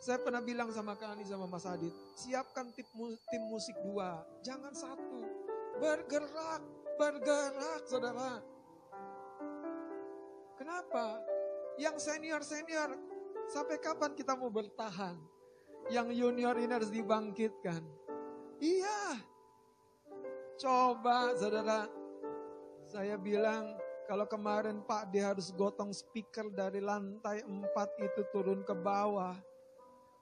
Saya 0.03 0.19
pernah 0.19 0.43
bilang 0.43 0.75
sama 0.75 0.99
Kani 0.99 1.23
sama 1.31 1.47
Mas 1.47 1.63
Adit, 1.63 1.95
siapkan 2.19 2.75
tim, 2.75 2.91
tim 3.31 3.43
musik 3.47 3.79
dua, 3.87 4.19
jangan 4.43 4.75
satu. 4.75 5.23
Bergerak, 5.79 6.63
bergerak 6.99 7.87
saudara. 7.87 8.43
Kenapa? 10.59 11.36
Yang 11.77 11.97
senior-senior, 12.09 12.97
sampai 13.53 13.77
kapan 13.77 14.17
kita 14.17 14.33
mau 14.33 14.49
bertahan? 14.49 15.17
Yang 15.93 16.09
junior 16.19 16.57
ini 16.57 16.73
harus 16.73 16.91
dibangkitkan. 16.91 17.85
Iya. 18.59 19.21
Coba 20.57 21.37
saudara, 21.37 21.85
saya 22.89 23.21
bilang 23.21 23.77
Kalau 24.07 24.23
kemarin 24.31 24.87
Pak 24.87 25.11
dia 25.11 25.35
harus 25.35 25.51
gotong 25.51 25.91
speaker 25.91 26.47
dari 26.55 26.79
lantai 26.79 27.43
4 27.43 27.75
itu 27.99 28.23
turun 28.31 28.63
ke 28.63 28.71
bawah. 28.71 29.35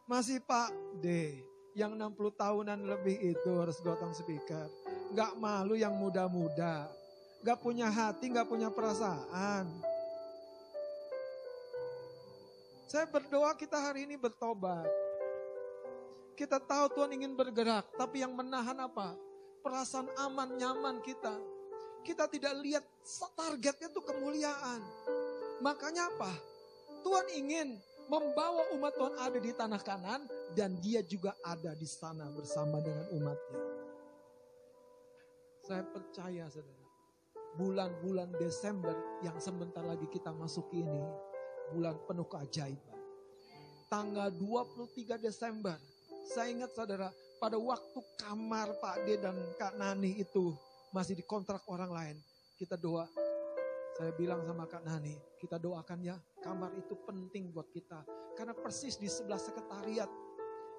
Masih 0.08 0.40
Pak 0.40 0.72
D 1.04 1.36
yang 1.76 1.92
60 1.92 2.16
tahunan 2.32 2.80
lebih 2.80 3.36
itu 3.36 3.50
harus 3.60 3.76
gotong 3.84 4.16
speaker. 4.16 4.72
Gak 5.12 5.36
malu 5.36 5.76
yang 5.76 5.92
muda-muda. 6.00 6.88
Gak 7.44 7.60
punya 7.60 7.92
hati, 7.92 8.32
gak 8.32 8.48
punya 8.48 8.72
perasaan. 8.72 9.68
Saya 12.94 13.10
berdoa 13.10 13.50
kita 13.58 13.74
hari 13.74 14.06
ini 14.06 14.14
bertobat. 14.14 14.86
Kita 16.38 16.62
tahu 16.62 16.94
Tuhan 16.94 17.10
ingin 17.10 17.34
bergerak, 17.34 17.90
tapi 17.98 18.22
yang 18.22 18.38
menahan 18.38 18.78
apa? 18.78 19.18
Perasaan 19.66 20.14
aman, 20.14 20.54
nyaman 20.54 21.02
kita 21.02 21.34
kita 22.04 22.28
tidak 22.28 22.54
lihat 22.60 22.84
targetnya 23.34 23.88
itu 23.90 23.98
kemuliaan. 24.04 24.78
Makanya 25.64 26.12
apa? 26.12 26.30
Tuhan 27.02 27.26
ingin 27.34 27.80
membawa 28.06 28.68
umat 28.76 28.92
Tuhan 28.92 29.14
ada 29.16 29.38
di 29.40 29.50
tanah 29.56 29.80
kanan 29.80 30.20
dan 30.52 30.76
dia 30.84 31.00
juga 31.00 31.32
ada 31.40 31.72
di 31.72 31.88
sana 31.88 32.28
bersama 32.30 32.78
dengan 32.84 33.08
umatnya. 33.16 33.60
Saya 35.64 35.82
percaya 35.88 36.44
saudara, 36.52 36.86
bulan-bulan 37.56 38.36
Desember 38.36 38.92
yang 39.24 39.40
sebentar 39.40 39.80
lagi 39.80 40.04
kita 40.12 40.28
masuki 40.36 40.84
ini, 40.84 41.02
bulan 41.72 41.96
penuh 42.04 42.26
keajaiban. 42.28 42.98
Tanggal 43.88 44.28
23 44.34 45.20
Desember, 45.20 45.78
saya 46.28 46.50
ingat 46.50 46.74
saudara, 46.74 47.08
pada 47.38 47.60
waktu 47.60 48.00
kamar 48.16 48.72
Pak 48.80 48.96
D 49.04 49.20
dan 49.20 49.36
Kak 49.60 49.76
Nani 49.76 50.18
itu 50.18 50.56
masih 50.90 51.14
dikontrak 51.14 51.62
orang 51.68 51.92
lain. 51.92 52.16
Kita 52.56 52.74
doa. 52.80 53.06
Saya 53.94 54.10
bilang 54.18 54.42
sama 54.42 54.66
Kak 54.66 54.82
Nani, 54.82 55.14
kita 55.38 55.60
doakan 55.60 56.02
ya, 56.02 56.16
kamar 56.42 56.74
itu 56.74 56.98
penting 57.06 57.54
buat 57.54 57.70
kita. 57.70 58.02
Karena 58.34 58.50
persis 58.50 58.98
di 58.98 59.06
sebelah 59.06 59.38
sekretariat, 59.38 60.10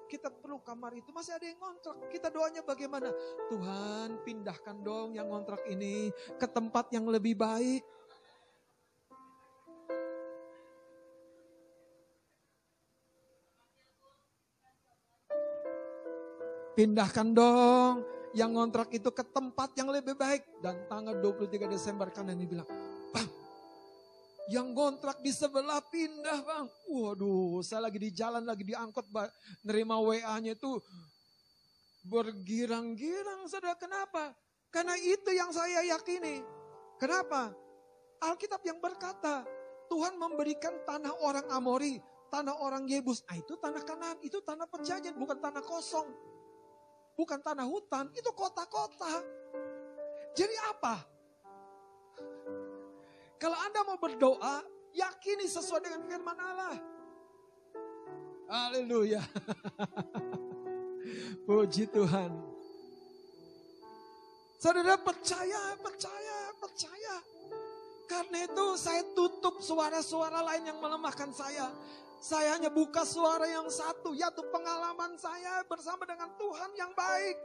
kita 0.06 0.30
perlu 0.30 0.62
kamar 0.62 0.94
itu. 0.94 1.10
Masih 1.10 1.34
ada 1.34 1.46
yang 1.46 1.58
ngontrak. 1.58 1.96
Kita 2.12 2.28
doanya 2.30 2.62
bagaimana? 2.62 3.10
Tuhan 3.50 4.22
pindahkan 4.22 4.76
dong 4.84 5.18
yang 5.18 5.32
ngontrak 5.32 5.64
ini 5.66 6.14
ke 6.38 6.46
tempat 6.46 6.92
yang 6.94 7.08
lebih 7.10 7.34
baik. 7.34 7.82
Pindahkan 16.76 17.32
dong 17.32 18.04
yang 18.36 18.52
ngontrak 18.52 18.92
itu 18.92 19.08
ke 19.08 19.24
tempat 19.24 19.72
yang 19.80 19.88
lebih 19.88 20.12
baik. 20.12 20.44
Dan 20.60 20.84
tanggal 20.92 21.16
23 21.24 21.72
Desember 21.72 22.12
kan 22.12 22.28
ini 22.28 22.44
bilang, 22.44 22.68
Bang, 23.16 23.24
yang 24.52 24.76
ngontrak 24.76 25.24
di 25.24 25.32
sebelah 25.32 25.80
pindah 25.88 26.44
bang. 26.44 26.68
Waduh, 26.92 27.64
saya 27.64 27.88
lagi 27.88 27.96
di 27.96 28.12
jalan, 28.12 28.44
lagi 28.44 28.68
diangkut, 28.68 29.08
nerima 29.64 29.96
WA-nya 30.04 30.52
itu 30.52 30.76
bergirang-girang. 32.12 33.48
Saudara, 33.48 33.72
kenapa? 33.80 34.36
Karena 34.68 35.00
itu 35.00 35.32
yang 35.32 35.48
saya 35.56 35.80
yakini. 35.96 36.44
Kenapa? 37.00 37.56
Alkitab 38.20 38.60
yang 38.68 38.84
berkata, 38.84 39.48
Tuhan 39.88 40.20
memberikan 40.20 40.76
tanah 40.84 41.24
orang 41.24 41.48
Amori, 41.48 42.04
tanah 42.28 42.52
orang 42.60 42.84
Yebus. 42.84 43.24
Ah, 43.32 43.40
itu 43.40 43.56
tanah 43.56 43.80
kanan, 43.80 44.20
itu 44.20 44.44
tanah 44.44 44.68
perjanjian, 44.68 45.16
bukan 45.16 45.40
tanah 45.40 45.64
kosong 45.64 46.35
bukan 47.16 47.40
tanah 47.40 47.64
hutan, 47.64 48.12
itu 48.12 48.30
kota-kota. 48.36 49.24
Jadi 50.36 50.56
apa? 50.68 51.00
Kalau 53.40 53.56
Anda 53.56 53.80
mau 53.88 53.96
berdoa, 53.96 54.60
yakini 54.92 55.48
sesuai 55.48 55.80
dengan 55.80 56.00
firman 56.04 56.38
Allah. 56.38 56.76
Haleluya. 58.46 59.24
Puji 61.48 61.88
Tuhan. 61.90 62.30
Saudara 64.56 64.96
percaya, 65.00 65.76
percaya, 65.80 66.38
percaya. 66.56 67.14
Karena 68.06 68.46
itu 68.46 68.66
saya 68.78 69.02
tutup 69.12 69.60
suara-suara 69.60 70.40
lain 70.42 70.70
yang 70.70 70.78
melemahkan 70.78 71.30
saya. 71.34 71.68
Saya 72.16 72.56
hanya 72.56 72.72
buka 72.72 73.04
suara 73.04 73.44
yang 73.44 73.68
satu, 73.68 74.16
yaitu 74.16 74.40
pengalaman 74.48 75.20
saya 75.20 75.60
bersama 75.68 76.08
dengan 76.08 76.32
Tuhan 76.40 76.70
yang 76.72 76.92
baik. 76.96 77.36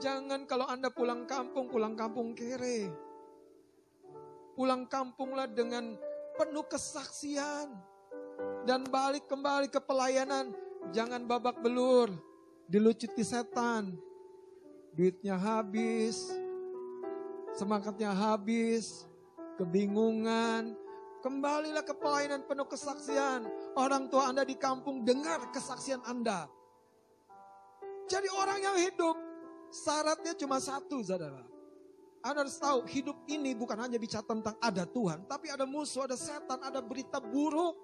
Jangan 0.00 0.44
kalau 0.48 0.64
Anda 0.68 0.88
pulang 0.88 1.28
kampung, 1.28 1.68
pulang 1.68 1.96
kampung 1.96 2.32
kere. 2.32 2.88
Pulang 4.56 4.88
kampunglah 4.88 5.48
dengan 5.48 5.96
penuh 6.36 6.64
kesaksian. 6.64 7.72
Dan 8.64 8.88
balik 8.88 9.28
kembali 9.28 9.68
ke 9.68 9.80
pelayanan. 9.80 10.52
Jangan 10.92 11.28
babak 11.28 11.60
belur. 11.60 12.08
Dilucuti 12.68 13.24
setan. 13.24 13.96
Duitnya 14.96 15.36
habis. 15.36 16.32
Semangatnya 17.56 18.12
habis. 18.16 19.08
Kebingungan 19.56 20.85
Kembalilah 21.26 21.82
ke 21.82 21.90
pelayanan 21.90 22.46
penuh 22.46 22.70
kesaksian. 22.70 23.50
Orang 23.74 24.06
tua 24.06 24.30
Anda 24.30 24.46
di 24.46 24.54
kampung 24.54 25.02
dengar 25.02 25.50
kesaksian 25.50 25.98
Anda. 26.06 26.46
Jadi 28.06 28.30
orang 28.30 28.62
yang 28.62 28.78
hidup 28.78 29.18
syaratnya 29.74 30.38
cuma 30.38 30.62
satu 30.62 31.02
saudara. 31.02 31.42
Anda 32.22 32.46
harus 32.46 32.54
tahu 32.62 32.86
hidup 32.86 33.26
ini 33.26 33.58
bukan 33.58 33.74
hanya 33.74 33.98
bicara 33.98 34.22
tentang 34.22 34.54
ada 34.62 34.86
Tuhan. 34.86 35.26
Tapi 35.26 35.50
ada 35.50 35.66
musuh, 35.66 36.06
ada 36.06 36.14
setan, 36.14 36.62
ada 36.62 36.78
berita 36.78 37.18
buruk. 37.18 37.74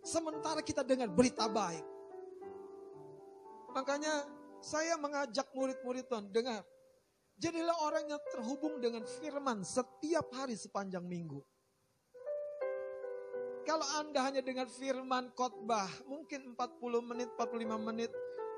Sementara 0.00 0.64
kita 0.64 0.80
dengar 0.80 1.12
berita 1.12 1.52
baik. 1.52 1.84
Makanya 3.76 4.24
saya 4.64 4.96
mengajak 4.96 5.44
murid-murid 5.52 6.08
Tuhan 6.08 6.32
dengar. 6.32 6.64
Jadilah 7.36 7.76
orang 7.84 8.16
yang 8.16 8.22
terhubung 8.32 8.80
dengan 8.80 9.04
firman 9.20 9.60
setiap 9.60 10.24
hari 10.32 10.56
sepanjang 10.56 11.04
minggu. 11.04 11.44
Kalau 13.62 13.86
Anda 14.02 14.26
hanya 14.26 14.42
dengan 14.42 14.66
firman 14.66 15.30
khotbah, 15.38 15.86
mungkin 16.10 16.58
40 16.58 17.10
menit, 17.14 17.30
45 17.38 17.78
menit, 17.78 18.10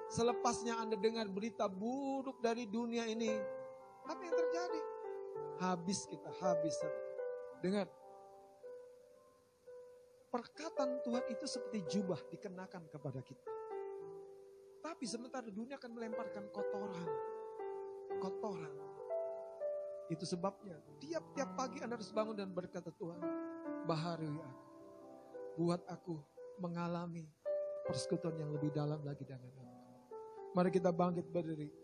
selepasnya 0.08 0.80
Anda 0.80 0.96
dengar 0.96 1.28
berita 1.28 1.68
buruk 1.68 2.40
dari 2.40 2.64
dunia 2.64 3.04
ini. 3.04 3.28
Apa 4.08 4.20
yang 4.24 4.36
terjadi? 4.36 4.80
Habis 5.60 6.08
kita, 6.08 6.30
habis. 6.40 6.76
Dengar. 7.60 7.88
Perkataan 10.32 11.04
Tuhan 11.04 11.24
itu 11.30 11.44
seperti 11.46 11.78
jubah 11.86 12.18
dikenakan 12.32 12.88
kepada 12.88 13.20
kita. 13.20 13.48
Tapi 14.80 15.04
sementara 15.04 15.46
dunia 15.52 15.76
akan 15.76 15.92
melemparkan 15.94 16.48
kotoran. 16.48 17.08
Kotoran. 18.24 18.74
Itu 20.08 20.24
sebabnya 20.24 20.80
tiap-tiap 21.00 21.56
pagi 21.56 21.80
Anda 21.84 21.96
harus 21.96 22.12
bangun 22.12 22.36
dan 22.36 22.52
berkata 22.52 22.92
Tuhan, 22.92 23.20
baharui 23.88 24.36
aku 24.40 24.63
buat 25.54 25.82
aku 25.86 26.18
mengalami 26.58 27.26
persekutuan 27.86 28.34
yang 28.38 28.50
lebih 28.54 28.70
dalam 28.74 29.02
lagi 29.02 29.22
dengan 29.26 29.44
Engkau. 29.44 29.68
Mari 30.54 30.70
kita 30.70 30.90
bangkit 30.94 31.26
berdiri. 31.30 31.83